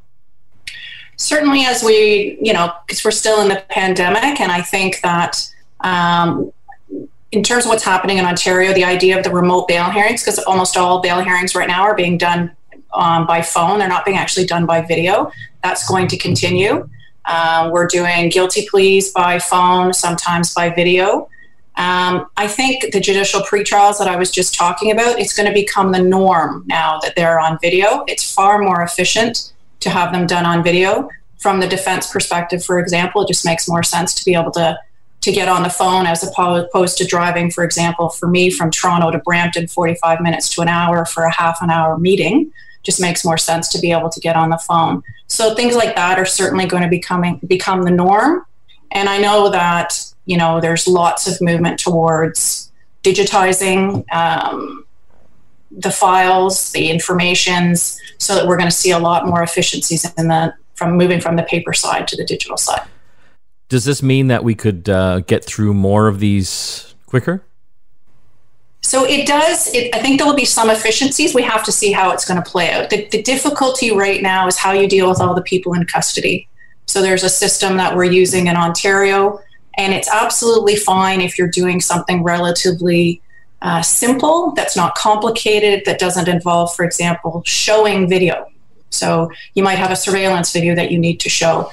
Certainly, 1.15 1.65
as 1.65 1.83
we, 1.83 2.37
you 2.41 2.53
know, 2.53 2.71
because 2.85 3.03
we're 3.03 3.11
still 3.11 3.41
in 3.41 3.47
the 3.47 3.63
pandemic, 3.69 4.39
and 4.39 4.51
I 4.51 4.61
think 4.61 5.01
that 5.01 5.47
um, 5.81 6.51
in 7.31 7.41
terms 7.41 7.65
of 7.65 7.69
what's 7.69 7.83
happening 7.83 8.19
in 8.19 8.25
Ontario, 8.25 8.73
the 8.73 8.83
idea 8.83 9.17
of 9.17 9.23
the 9.23 9.31
remote 9.31 9.67
bail 9.67 9.89
hearings, 9.89 10.21
because 10.21 10.37
almost 10.39 10.77
all 10.77 11.01
bail 11.01 11.19
hearings 11.19 11.55
right 11.55 11.67
now 11.67 11.81
are 11.81 11.95
being 11.95 12.17
done 12.17 12.51
um, 12.93 13.25
by 13.25 13.41
phone, 13.41 13.79
they're 13.79 13.87
not 13.87 14.05
being 14.05 14.17
actually 14.17 14.45
done 14.45 14.67
by 14.67 14.81
video. 14.81 15.31
That's 15.63 15.87
going 15.87 16.07
to 16.09 16.17
continue. 16.17 16.87
Uh, 17.25 17.69
we're 17.71 17.87
doing 17.87 18.29
guilty 18.29 18.67
pleas 18.69 19.11
by 19.11 19.39
phone, 19.39 19.93
sometimes 19.93 20.53
by 20.53 20.69
video. 20.69 21.29
Um, 21.75 22.27
I 22.37 22.47
think 22.47 22.91
the 22.91 22.99
judicial 22.99 23.41
pretrials 23.41 23.97
that 23.97 24.07
I 24.07 24.15
was 24.15 24.29
just 24.29 24.53
talking 24.53 24.91
about, 24.91 25.19
it's 25.19 25.33
going 25.33 25.47
to 25.47 25.53
become 25.53 25.91
the 25.91 26.01
norm 26.01 26.63
now 26.67 26.99
that 26.99 27.15
they're 27.15 27.39
on 27.39 27.57
video. 27.61 28.03
It's 28.07 28.31
far 28.31 28.59
more 28.59 28.83
efficient 28.83 29.53
to 29.79 29.89
have 29.89 30.11
them 30.11 30.27
done 30.27 30.45
on 30.45 30.63
video. 30.63 31.09
From 31.39 31.59
the 31.59 31.67
defense 31.67 32.11
perspective, 32.11 32.63
for 32.63 32.79
example, 32.79 33.23
it 33.23 33.27
just 33.27 33.43
makes 33.43 33.67
more 33.67 33.83
sense 33.83 34.13
to 34.15 34.25
be 34.25 34.35
able 34.35 34.51
to 34.51 34.77
to 35.21 35.31
get 35.31 35.47
on 35.47 35.63
the 35.63 35.69
phone 35.69 36.05
as 36.05 36.21
opposed 36.21 36.97
to 36.97 37.05
driving, 37.05 37.49
for 37.49 37.63
example, 37.63 38.09
for 38.09 38.27
me 38.27 38.49
from 38.49 38.69
Toronto 38.69 39.09
to 39.09 39.19
Brampton, 39.19 39.67
45 39.67 40.19
minutes 40.19 40.49
to 40.49 40.61
an 40.61 40.67
hour 40.67 41.05
for 41.05 41.23
a 41.23 41.31
half 41.31 41.61
an 41.61 41.69
hour 41.69 41.97
meeting 41.97 42.51
just 42.83 43.01
makes 43.01 43.25
more 43.25 43.37
sense 43.37 43.69
to 43.69 43.79
be 43.79 43.91
able 43.91 44.09
to 44.09 44.19
get 44.19 44.35
on 44.35 44.49
the 44.49 44.57
phone. 44.57 45.01
So 45.27 45.55
things 45.55 45.75
like 45.75 45.95
that 45.95 46.19
are 46.19 46.25
certainly 46.25 46.65
going 46.65 46.83
to 46.83 46.89
becoming 46.89 47.39
become 47.47 47.83
the 47.83 47.91
norm. 47.91 48.45
And 48.91 49.09
I 49.09 49.17
know 49.17 49.49
that 49.49 49.99
you 50.25 50.37
know 50.37 50.61
there's 50.61 50.87
lots 50.87 51.27
of 51.27 51.41
movement 51.41 51.79
towards 51.79 52.71
digitizing 53.03 54.05
um, 54.13 54.85
the 55.71 55.91
files, 55.91 56.71
the 56.71 56.89
informations, 56.89 57.99
so 58.17 58.35
that 58.35 58.47
we're 58.47 58.57
going 58.57 58.69
to 58.69 58.75
see 58.75 58.91
a 58.91 58.99
lot 58.99 59.25
more 59.27 59.41
efficiencies 59.41 60.05
in 60.17 60.27
the 60.27 60.53
from 60.75 60.97
moving 60.97 61.21
from 61.21 61.35
the 61.35 61.43
paper 61.43 61.73
side 61.73 62.07
to 62.07 62.17
the 62.17 62.25
digital 62.25 62.57
side. 62.57 62.87
Does 63.69 63.85
this 63.85 64.03
mean 64.03 64.27
that 64.27 64.43
we 64.43 64.55
could 64.55 64.89
uh, 64.89 65.21
get 65.21 65.43
through 65.43 65.73
more 65.73 66.07
of 66.07 66.19
these 66.19 66.93
quicker? 67.05 67.43
So 68.93 69.05
it 69.05 69.25
does. 69.25 69.73
It, 69.73 69.89
I 69.95 69.99
think 70.03 70.19
there 70.19 70.27
will 70.27 70.35
be 70.35 70.45
some 70.45 70.69
efficiencies. 70.69 71.33
We 71.33 71.41
have 71.41 71.63
to 71.63 71.71
see 71.71 71.91
how 71.91 72.11
it's 72.11 72.25
going 72.25 72.39
to 72.39 72.47
play 72.47 72.69
out. 72.69 72.91
The, 72.91 73.07
the, 73.07 73.23
difficulty 73.23 73.91
right 73.91 74.21
now 74.21 74.45
is 74.45 74.55
how 74.55 74.71
you 74.71 74.87
deal 74.87 75.09
with 75.09 75.19
all 75.19 75.33
the 75.33 75.41
people 75.41 75.73
in 75.73 75.83
custody. 75.87 76.47
So 76.85 77.01
there's 77.01 77.23
a 77.23 77.29
system 77.29 77.75
that 77.77 77.95
we're 77.95 78.11
using 78.11 78.45
in 78.45 78.55
Ontario, 78.55 79.39
and 79.79 79.95
it's 79.95 80.07
absolutely 80.07 80.75
fine 80.75 81.21
if 81.21 81.39
you're 81.39 81.47
doing 81.47 81.81
something 81.81 82.21
relatively 82.21 83.19
uh, 83.63 83.81
simple, 83.81 84.51
that's 84.51 84.77
not 84.77 84.93
complicated, 84.93 85.81
that 85.87 85.97
doesn't 85.97 86.27
involve, 86.27 86.75
for 86.75 86.85
example, 86.85 87.41
showing 87.47 88.07
video. 88.07 88.47
So 88.91 89.31
you 89.55 89.63
might 89.63 89.79
have 89.79 89.89
a 89.89 89.95
surveillance 89.95 90.53
video 90.53 90.75
that 90.75 90.91
you 90.91 90.99
need 90.99 91.19
to 91.21 91.29
show. 91.29 91.71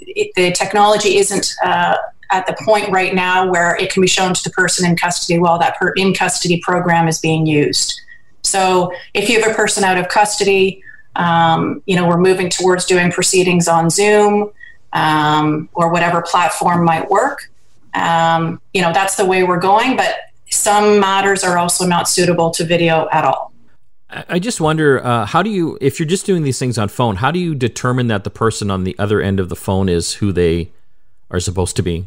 It, 0.00 0.30
the 0.34 0.50
technology 0.52 1.18
isn't 1.18 1.56
uh, 1.62 1.96
at 2.34 2.46
the 2.46 2.56
point 2.64 2.90
right 2.90 3.14
now 3.14 3.48
where 3.48 3.76
it 3.76 3.92
can 3.92 4.00
be 4.00 4.08
shown 4.08 4.34
to 4.34 4.42
the 4.42 4.50
person 4.50 4.88
in 4.88 4.96
custody 4.96 5.38
while 5.38 5.58
that 5.58 5.78
per- 5.78 5.92
in 5.92 6.12
custody 6.12 6.60
program 6.60 7.06
is 7.06 7.20
being 7.20 7.46
used. 7.46 8.00
So 8.42 8.92
if 9.14 9.28
you 9.28 9.40
have 9.40 9.50
a 9.50 9.54
person 9.54 9.84
out 9.84 9.96
of 9.96 10.08
custody, 10.08 10.82
um, 11.16 11.80
you 11.86 11.94
know, 11.94 12.08
we're 12.08 12.18
moving 12.18 12.50
towards 12.50 12.84
doing 12.86 13.12
proceedings 13.12 13.68
on 13.68 13.88
Zoom 13.88 14.50
um, 14.92 15.68
or 15.74 15.92
whatever 15.92 16.22
platform 16.22 16.84
might 16.84 17.08
work. 17.08 17.50
Um, 17.94 18.60
you 18.72 18.82
know, 18.82 18.92
that's 18.92 19.16
the 19.16 19.24
way 19.24 19.44
we're 19.44 19.60
going, 19.60 19.96
but 19.96 20.16
some 20.50 20.98
matters 20.98 21.44
are 21.44 21.56
also 21.56 21.86
not 21.86 22.08
suitable 22.08 22.50
to 22.50 22.64
video 22.64 23.08
at 23.12 23.24
all. 23.24 23.52
I 24.28 24.38
just 24.38 24.60
wonder 24.60 25.04
uh, 25.04 25.26
how 25.26 25.42
do 25.42 25.50
you, 25.50 25.78
if 25.80 25.98
you're 25.98 26.06
just 26.06 26.26
doing 26.26 26.42
these 26.42 26.58
things 26.58 26.78
on 26.78 26.88
phone, 26.88 27.16
how 27.16 27.30
do 27.30 27.38
you 27.38 27.54
determine 27.54 28.08
that 28.08 28.24
the 28.24 28.30
person 28.30 28.70
on 28.70 28.84
the 28.84 28.96
other 28.98 29.20
end 29.20 29.40
of 29.40 29.48
the 29.48 29.56
phone 29.56 29.88
is 29.88 30.14
who 30.14 30.32
they 30.32 30.70
are 31.30 31.40
supposed 31.40 31.76
to 31.76 31.82
be? 31.82 32.06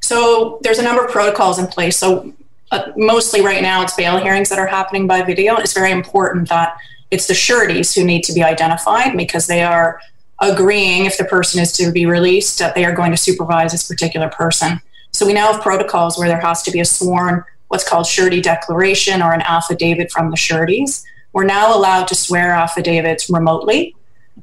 So 0.00 0.58
there's 0.62 0.78
a 0.78 0.82
number 0.82 1.04
of 1.04 1.10
protocols 1.10 1.58
in 1.58 1.66
place. 1.66 1.98
So 1.98 2.32
uh, 2.70 2.92
mostly 2.96 3.40
right 3.40 3.62
now 3.62 3.82
it's 3.82 3.94
bail 3.94 4.18
hearings 4.18 4.48
that 4.48 4.58
are 4.58 4.66
happening 4.66 5.06
by 5.06 5.22
video. 5.22 5.56
It's 5.56 5.72
very 5.72 5.90
important 5.90 6.48
that 6.48 6.76
it's 7.10 7.26
the 7.26 7.34
sureties 7.34 7.94
who 7.94 8.04
need 8.04 8.22
to 8.24 8.32
be 8.32 8.42
identified 8.42 9.16
because 9.16 9.46
they 9.46 9.62
are 9.62 10.00
agreeing 10.40 11.04
if 11.04 11.18
the 11.18 11.24
person 11.24 11.60
is 11.60 11.72
to 11.72 11.92
be 11.92 12.06
released 12.06 12.58
that 12.58 12.74
they 12.74 12.84
are 12.84 12.92
going 12.94 13.10
to 13.10 13.16
supervise 13.16 13.72
this 13.72 13.86
particular 13.86 14.28
person. 14.28 14.80
So 15.12 15.26
we 15.26 15.32
now 15.32 15.52
have 15.52 15.60
protocols 15.60 16.16
where 16.16 16.28
there 16.28 16.40
has 16.40 16.62
to 16.62 16.70
be 16.70 16.80
a 16.80 16.84
sworn, 16.84 17.44
what's 17.68 17.86
called 17.86 18.06
surety 18.06 18.40
declaration 18.40 19.22
or 19.22 19.32
an 19.32 19.42
affidavit 19.42 20.10
from 20.10 20.30
the 20.30 20.36
sureties. 20.36 21.04
We're 21.32 21.44
now 21.44 21.76
allowed 21.76 22.08
to 22.08 22.14
swear 22.14 22.52
affidavits 22.52 23.28
remotely. 23.28 23.94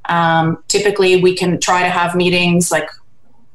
Um, 0.06 0.64
typically, 0.68 1.22
we 1.22 1.36
can 1.36 1.60
try 1.60 1.84
to 1.84 1.90
have 1.90 2.16
meetings 2.16 2.72
like 2.72 2.90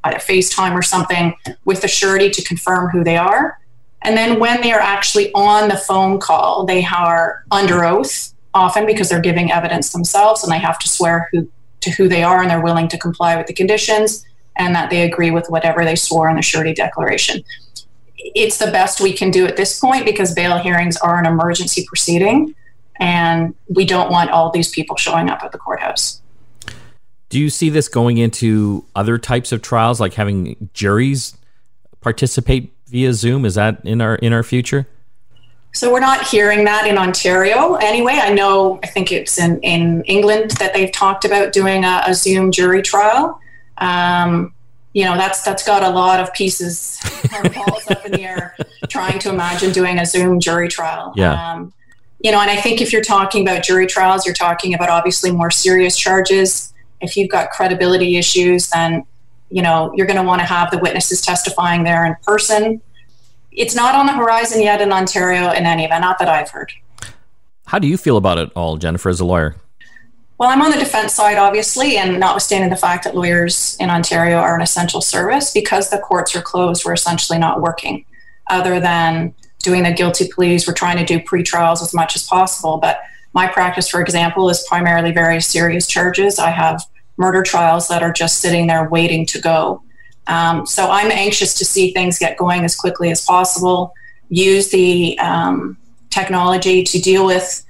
a 0.04 0.18
FaceTime 0.18 0.72
or 0.72 0.82
something 0.82 1.34
with 1.64 1.82
the 1.82 1.88
surety 1.88 2.30
to 2.30 2.42
confirm 2.42 2.90
who 2.90 3.04
they 3.04 3.16
are. 3.16 3.58
And 4.02 4.16
then 4.16 4.40
when 4.40 4.60
they 4.60 4.72
are 4.72 4.80
actually 4.80 5.32
on 5.32 5.68
the 5.68 5.76
phone 5.76 6.18
call, 6.18 6.66
they 6.66 6.84
are 6.84 7.44
under 7.50 7.84
oath 7.84 8.32
often 8.54 8.84
because 8.84 9.08
they're 9.08 9.20
giving 9.20 9.52
evidence 9.52 9.92
themselves 9.92 10.42
and 10.42 10.52
they 10.52 10.58
have 10.58 10.78
to 10.80 10.88
swear 10.88 11.28
who, 11.32 11.48
to 11.80 11.90
who 11.90 12.08
they 12.08 12.22
are 12.22 12.40
and 12.42 12.50
they're 12.50 12.60
willing 12.62 12.88
to 12.88 12.98
comply 12.98 13.36
with 13.36 13.46
the 13.46 13.52
conditions 13.52 14.24
and 14.56 14.74
that 14.74 14.90
they 14.90 15.02
agree 15.02 15.30
with 15.30 15.48
whatever 15.48 15.84
they 15.84 15.96
swore 15.96 16.28
in 16.28 16.36
the 16.36 16.42
surety 16.42 16.74
declaration. 16.74 17.42
It's 18.18 18.58
the 18.58 18.70
best 18.70 19.00
we 19.00 19.12
can 19.12 19.30
do 19.30 19.46
at 19.46 19.56
this 19.56 19.80
point 19.80 20.04
because 20.04 20.34
bail 20.34 20.58
hearings 20.58 20.96
are 20.98 21.18
an 21.18 21.26
emergency 21.26 21.84
proceeding 21.86 22.54
and 23.00 23.54
we 23.68 23.84
don't 23.84 24.10
want 24.10 24.30
all 24.30 24.50
these 24.50 24.70
people 24.70 24.96
showing 24.96 25.28
up 25.28 25.42
at 25.42 25.52
the 25.52 25.58
courthouse. 25.58 26.21
Do 27.32 27.40
you 27.40 27.48
see 27.48 27.70
this 27.70 27.88
going 27.88 28.18
into 28.18 28.84
other 28.94 29.16
types 29.16 29.52
of 29.52 29.62
trials, 29.62 29.98
like 29.98 30.12
having 30.12 30.68
juries 30.74 31.34
participate 32.02 32.74
via 32.88 33.14
Zoom? 33.14 33.46
Is 33.46 33.54
that 33.54 33.82
in 33.86 34.02
our 34.02 34.16
in 34.16 34.34
our 34.34 34.42
future? 34.42 34.86
So 35.72 35.90
we're 35.90 36.00
not 36.00 36.26
hearing 36.26 36.64
that 36.66 36.86
in 36.86 36.98
Ontario 36.98 37.76
anyway. 37.76 38.20
I 38.22 38.34
know 38.34 38.78
I 38.82 38.86
think 38.86 39.12
it's 39.12 39.38
in, 39.38 39.58
in 39.60 40.02
England 40.02 40.50
that 40.58 40.74
they've 40.74 40.92
talked 40.92 41.24
about 41.24 41.54
doing 41.54 41.84
a, 41.84 42.02
a 42.06 42.14
Zoom 42.14 42.52
jury 42.52 42.82
trial. 42.82 43.40
Um, 43.78 44.52
you 44.92 45.06
know, 45.06 45.16
that's 45.16 45.42
that's 45.42 45.64
got 45.64 45.82
a 45.82 45.88
lot 45.88 46.20
of 46.20 46.34
pieces 46.34 47.00
balls 47.54 47.90
up 47.90 48.04
in 48.04 48.12
the 48.12 48.24
air 48.24 48.54
trying 48.88 49.18
to 49.20 49.30
imagine 49.30 49.72
doing 49.72 49.98
a 49.98 50.04
Zoom 50.04 50.38
jury 50.38 50.68
trial. 50.68 51.14
Yeah. 51.16 51.52
Um, 51.52 51.72
you 52.20 52.30
know, 52.30 52.42
and 52.42 52.50
I 52.50 52.56
think 52.56 52.82
if 52.82 52.92
you're 52.92 53.00
talking 53.00 53.40
about 53.40 53.62
jury 53.62 53.86
trials, 53.86 54.26
you're 54.26 54.34
talking 54.34 54.74
about 54.74 54.90
obviously 54.90 55.30
more 55.30 55.50
serious 55.50 55.96
charges 55.96 56.71
if 57.02 57.16
you've 57.16 57.30
got 57.30 57.50
credibility 57.50 58.16
issues, 58.16 58.68
then 58.70 59.04
you 59.50 59.62
know 59.62 59.92
you're 59.94 60.06
going 60.06 60.18
to 60.18 60.22
want 60.22 60.40
to 60.40 60.46
have 60.46 60.70
the 60.70 60.78
witnesses 60.78 61.20
testifying 61.20 61.84
there 61.84 62.06
in 62.06 62.14
person. 62.22 62.80
It's 63.50 63.74
not 63.74 63.94
on 63.94 64.06
the 64.06 64.12
horizon 64.12 64.62
yet 64.62 64.80
in 64.80 64.92
Ontario 64.92 65.50
in 65.50 65.66
any 65.66 65.84
event, 65.84 66.00
not 66.00 66.18
that 66.18 66.28
I've 66.28 66.50
heard. 66.50 66.72
How 67.66 67.78
do 67.78 67.86
you 67.86 67.96
feel 67.96 68.16
about 68.16 68.38
it 68.38 68.50
all, 68.54 68.76
Jennifer, 68.76 69.08
as 69.08 69.20
a 69.20 69.24
lawyer? 69.24 69.56
Well, 70.38 70.50
I'm 70.50 70.62
on 70.62 70.70
the 70.70 70.78
defense 70.78 71.14
side, 71.14 71.38
obviously, 71.38 71.98
and 71.98 72.18
notwithstanding 72.18 72.70
the 72.70 72.76
fact 72.76 73.04
that 73.04 73.14
lawyers 73.14 73.76
in 73.78 73.90
Ontario 73.90 74.38
are 74.38 74.56
an 74.56 74.62
essential 74.62 75.00
service, 75.00 75.52
because 75.52 75.90
the 75.90 75.98
courts 75.98 76.34
are 76.34 76.42
closed, 76.42 76.84
we're 76.84 76.94
essentially 76.94 77.38
not 77.38 77.60
working 77.60 78.04
other 78.48 78.80
than 78.80 79.34
doing 79.62 79.84
the 79.84 79.92
guilty 79.92 80.28
pleas. 80.28 80.66
We're 80.66 80.74
trying 80.74 80.98
to 80.98 81.04
do 81.04 81.20
pre 81.22 81.42
trials 81.42 81.82
as 81.82 81.94
much 81.94 82.16
as 82.16 82.24
possible. 82.24 82.78
But 82.78 83.00
my 83.32 83.46
practice, 83.46 83.88
for 83.88 84.00
example, 84.00 84.50
is 84.50 84.64
primarily 84.68 85.12
very 85.12 85.40
serious 85.40 85.86
charges. 85.86 86.38
I 86.38 86.50
have 86.50 86.82
murder 87.16 87.42
trials 87.42 87.88
that 87.88 88.02
are 88.02 88.12
just 88.12 88.40
sitting 88.40 88.66
there 88.66 88.88
waiting 88.88 89.26
to 89.26 89.40
go. 89.40 89.82
Um, 90.26 90.66
so 90.66 90.90
I'm 90.90 91.10
anxious 91.10 91.54
to 91.54 91.64
see 91.64 91.92
things 91.92 92.18
get 92.18 92.36
going 92.36 92.64
as 92.64 92.76
quickly 92.76 93.10
as 93.10 93.24
possible, 93.24 93.92
use 94.28 94.70
the 94.70 95.18
um, 95.18 95.76
technology 96.10 96.82
to 96.84 97.00
deal 97.00 97.26
with 97.26 97.64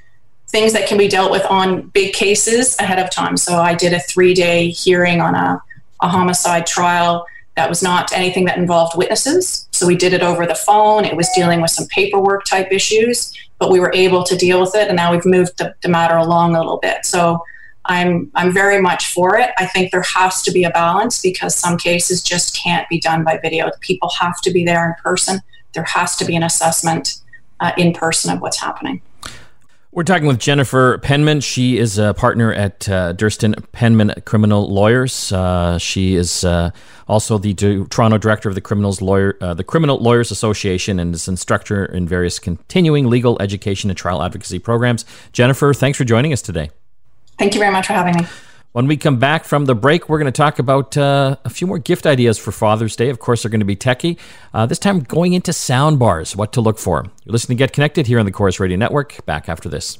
things 0.48 0.74
that 0.74 0.87
can 0.87 0.98
be 0.98 1.09
dealt 1.09 1.31
with 1.31 1.44
on 1.46 1.88
big 1.88 2.12
cases 2.12 2.76
ahead 2.78 2.98
of 2.98 3.11
time. 3.11 3.37
So 3.37 3.57
I 3.57 3.74
did 3.74 3.94
a 3.94 4.00
three 4.00 4.35
day 4.35 4.68
hearing 4.68 5.20
on 5.20 5.35
a, 5.35 5.62
a 6.02 6.09
homicide 6.09 6.66
trial 6.66 7.26
that 7.57 7.68
was 7.68 7.83
not 7.83 8.12
anything 8.12 8.44
that 8.46 8.59
involved 8.59 8.96
witnesses. 8.96 9.68
So 9.72 9.87
we 9.87 9.96
did 9.96 10.12
it 10.12 10.22
over 10.22 10.46
the 10.46 10.55
phone. 10.55 11.05
It 11.05 11.16
was 11.16 11.28
dealing 11.35 11.61
with 11.61 11.70
some 11.70 11.87
paperwork 11.88 12.44
type 12.44 12.68
issues, 12.70 13.33
but 13.59 13.70
we 13.70 13.81
were 13.81 13.92
able 13.94 14.24
to 14.24 14.37
deal 14.37 14.61
with 14.61 14.74
it. 14.74 14.88
And 14.88 14.96
now 14.96 15.12
we've 15.12 15.26
moved 15.26 15.59
the, 15.59 15.74
the 15.83 15.88
matter 15.88 16.16
along 16.16 16.55
a 16.55 16.59
little 16.59 16.78
bit. 16.78 17.05
So 17.05 17.42
I'm 17.87 18.31
I'm 18.35 18.53
very 18.53 18.81
much 18.81 19.12
for 19.12 19.37
it. 19.37 19.51
I 19.59 19.66
think 19.66 19.90
there 19.90 20.05
has 20.14 20.42
to 20.42 20.53
be 20.53 20.64
a 20.64 20.71
balance 20.71 21.21
because 21.21 21.55
some 21.55 21.77
cases 21.77 22.23
just 22.23 22.57
can't 22.57 22.88
be 22.88 23.01
done 23.01 23.25
by 23.25 23.38
video. 23.38 23.71
People 23.81 24.11
have 24.21 24.40
to 24.42 24.53
be 24.53 24.64
there 24.64 24.87
in 24.87 24.95
person. 25.03 25.40
There 25.75 25.85
has 25.85 26.16
to 26.16 26.25
be 26.25 26.37
an 26.37 26.42
assessment 26.42 27.21
uh, 27.61 27.73
in 27.77 27.92
person 27.92 28.33
of 28.33 28.40
what's 28.40 28.61
happening. 28.61 29.03
We're 29.95 30.05
talking 30.05 30.27
with 30.27 30.38
Jennifer 30.38 30.97
Penman. 30.99 31.42
She 31.42 31.77
is 31.77 31.99
a 31.99 32.14
partner 32.14 32.51
at 32.51 32.88
uh, 32.88 33.12
Derstine 33.12 33.62
Penman 33.73 34.14
Criminal 34.25 34.66
Lawyers. 34.73 35.31
Uh, 35.31 35.77
she 35.77 36.14
is 36.14 36.45
uh, 36.45 36.71
also 37.09 37.37
the 37.37 37.53
Toronto 37.53 38.16
director 38.16 38.49
of 38.49 38.55
the 38.55 38.62
Criminals 38.62 39.03
Lawyer, 39.03 39.37
uh, 39.42 39.53
the 39.53 39.64
Criminal 39.64 39.99
Lawyers 39.99 40.31
Association, 40.31 40.99
and 40.99 41.14
is 41.14 41.29
instructor 41.29 41.85
in 41.85 42.09
various 42.09 42.38
continuing 42.38 43.11
legal 43.11 43.37
education 43.42 43.90
and 43.90 43.97
trial 43.99 44.23
advocacy 44.23 44.59
programs. 44.59 45.05
Jennifer, 45.33 45.75
thanks 45.75 45.99
for 45.99 46.05
joining 46.05 46.33
us 46.33 46.40
today. 46.40 46.71
Thank 47.42 47.55
you 47.55 47.59
very 47.59 47.72
much 47.72 47.88
for 47.88 47.94
having 47.94 48.14
me. 48.14 48.24
When 48.70 48.87
we 48.87 48.96
come 48.96 49.18
back 49.18 49.44
from 49.44 49.64
the 49.64 49.74
break, 49.74 50.09
we're 50.09 50.20
going 50.20 50.33
to 50.33 50.37
talk 50.37 50.61
about 50.61 50.96
uh, 50.96 51.35
a 51.44 51.50
few 51.50 51.66
more 51.66 51.81
gift 51.81 52.07
ideas 52.07 52.38
for 52.38 52.52
Father's 52.52 52.94
Day. 52.94 53.09
Of 53.09 53.18
course, 53.18 53.42
they're 53.42 53.50
going 53.50 53.59
to 53.59 53.66
be 53.66 53.74
techie. 53.74 54.16
Uh, 54.55 54.64
this 54.66 54.78
time, 54.78 55.00
going 55.00 55.33
into 55.33 55.52
sound 55.52 55.98
bars, 55.98 56.37
what 56.37 56.52
to 56.52 56.61
look 56.61 56.78
for. 56.78 57.05
You're 57.24 57.33
listening 57.33 57.59
to 57.59 57.64
Get 57.64 57.72
Connected 57.72 58.07
here 58.07 58.20
on 58.20 58.26
the 58.26 58.31
Corus 58.31 58.61
Radio 58.61 58.78
Network. 58.78 59.26
Back 59.26 59.48
after 59.48 59.68
this. 59.68 59.98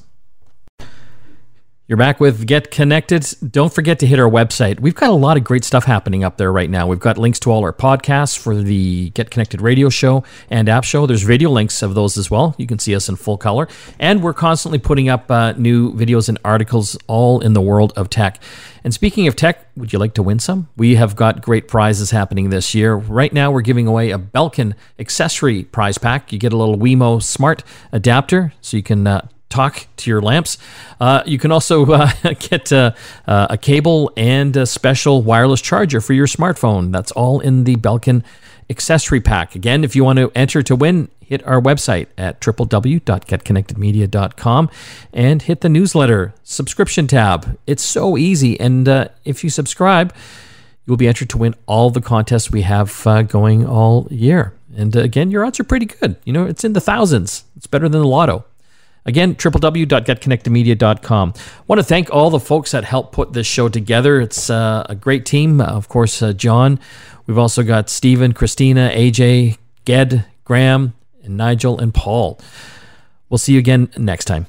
You're 1.93 1.99
back 1.99 2.21
with 2.21 2.47
Get 2.47 2.71
Connected. 2.71 3.27
Don't 3.51 3.71
forget 3.71 3.99
to 3.99 4.07
hit 4.07 4.19
our 4.19 4.27
website. 4.27 4.81
We've 4.81 4.95
got 4.95 5.11
a 5.11 5.13
lot 5.13 5.37
of 5.37 5.45
great 5.45 5.63
stuff 5.63 5.85
happening 5.85 6.25
up 6.25 6.39
there 6.39 6.51
right 6.51 6.71
now. 6.71 6.87
We've 6.87 6.99
got 6.99 7.19
links 7.19 7.39
to 7.41 7.51
all 7.51 7.63
our 7.65 7.73
podcasts 7.75 8.39
for 8.39 8.55
the 8.55 9.11
Get 9.11 9.31
Connected 9.31 9.61
radio 9.61 9.91
show 9.91 10.25
and 10.49 10.71
app 10.71 10.85
show. 10.85 11.05
There's 11.05 11.23
video 11.23 11.51
links 11.51 11.83
of 11.83 11.95
those 11.95 12.17
as 12.17 12.31
well. 12.31 12.55
You 12.57 12.67
can 12.67 12.79
see 12.79 12.97
us 12.97 13.11
in 13.11 13.17
full 13.17 13.37
color. 13.37 13.69
And 13.99 14.23
we're 14.23 14.33
constantly 14.33 14.79
putting 14.79 15.11
up 15.11 15.31
uh, 15.31 15.53
new 15.59 15.93
videos 15.93 16.31
and 16.31 16.39
articles 16.47 16.97
all 17.09 17.41
in 17.41 17.53
the 17.53 17.61
world 17.61 17.93
of 17.95 18.09
tech. 18.09 18.43
And 18.85 18.95
speaking 18.95 19.29
of 19.29 19.37
tech, 19.37 19.67
would 19.77 19.93
you 19.93 19.99
like 19.99 20.15
to 20.15 20.23
win 20.23 20.39
some? 20.39 20.71
We 20.79 20.95
have 20.95 21.15
got 21.15 21.43
great 21.43 21.69
prizes 21.69 22.11
happening 22.11 22.49
this 22.49 22.75
year. 22.75 22.95
Right 22.95 23.35
now, 23.35 23.51
we're 23.51 23.61
giving 23.61 23.87
away 23.87 24.13
a 24.13 24.19
Belkin 24.19 24.73
accessory 24.99 25.65
prize 25.65 25.99
pack. 25.99 26.33
You 26.33 26.39
get 26.39 26.55
a 26.55 26.57
little 26.57 26.79
Wemo 26.79 27.23
Smart 27.23 27.63
adapter 27.93 28.55
so 28.63 28.79
you 28.79 28.83
can 28.83 29.07
uh, 29.07 29.29
talk 29.53 29.87
to 29.99 30.11
your 30.11 30.21
lamps. 30.21 30.59
Uh, 31.01 31.23
you 31.27 31.39
can 31.39 31.53
also 31.53 31.89
uh, 31.93 32.11
get 32.39 32.73
uh, 32.73 32.91
uh, 33.27 33.47
a 33.51 33.59
cable 33.59 34.11
and 34.17 34.57
a 34.57 34.65
special 34.67 35.23
wireless 35.23 35.61
charger 35.61 36.01
for 36.01 36.15
your 36.15 36.27
smartphone. 36.27 36.91
That's 36.91 37.13
all 37.13 37.39
in 37.41 37.63
the 37.65 37.77
Belkin 37.77 38.25
accessory 38.71 39.21
pack. 39.21 39.55
Again, 39.55 39.85
if 39.85 39.95
you 39.95 40.03
want 40.05 40.19
to 40.19 40.33
enter 40.35 40.63
to 40.63 40.75
win, 40.75 41.11
hit 41.21 41.47
our 41.47 41.61
website 41.61 42.07
at 42.17 42.41
www.getconnectedmedia.com 42.41 44.71
and 45.13 45.43
hit 45.43 45.61
the 45.61 45.69
newsletter 45.69 46.33
subscription 46.43 47.07
tab. 47.07 47.59
It's 47.67 47.83
so 47.83 48.17
easy. 48.17 48.59
And 48.59 48.89
uh, 48.89 49.09
if 49.25 49.45
you 49.45 49.51
subscribe, 49.51 50.15
you'll 50.87 50.97
be 50.97 51.09
entered 51.09 51.29
to 51.31 51.39
win 51.39 51.55
all 51.67 51.91
the 51.91 52.01
contests 52.01 52.51
we 52.51 52.63
have 52.63 53.07
uh, 53.07 53.23
going 53.23 53.67
all 53.67 54.09
year. 54.11 54.55
And 54.75 54.97
again, 54.97 55.31
your 55.31 55.45
odds 55.45 55.61
are 55.61 55.65
pretty 55.65 55.87
good. 55.87 56.17
You 56.25 56.33
know, 56.33 56.47
it's 56.47 56.65
in 56.65 56.73
the 56.73 56.81
thousands. 56.81 57.45
It's 57.57 57.67
better 57.67 57.89
than 57.89 58.01
the 58.01 58.09
lotto. 58.09 58.45
Again, 59.05 59.35
www.getconnectedmedia.com. 59.35 61.35
I 61.37 61.41
want 61.67 61.81
to 61.81 61.85
thank 61.85 62.11
all 62.11 62.31
the 62.31 62.39
folks 62.39 62.71
that 62.71 62.85
helped 62.85 63.13
put 63.13 63.33
this 63.33 63.47
show 63.47 63.69
together. 63.69 64.21
It's 64.21 64.49
uh, 64.49 64.87
a 64.89 64.95
great 64.95 65.27
team. 65.27 65.61
Of 65.61 65.89
course, 65.89 66.23
uh, 66.23 66.33
John. 66.33 66.79
We've 67.27 67.39
also 67.39 67.63
got 67.63 67.91
Stephen, 67.91 68.33
Christina, 68.33 68.91
AJ, 68.93 69.59
Ged, 69.85 70.25
Graham, 70.45 70.95
and 71.25 71.37
Nigel 71.37 71.81
and 71.81 71.93
Paul. 71.93 72.39
We'll 73.29 73.39
see 73.39 73.55
you 73.55 73.59
again 73.59 73.91
next 73.97 74.27
time. 74.27 74.47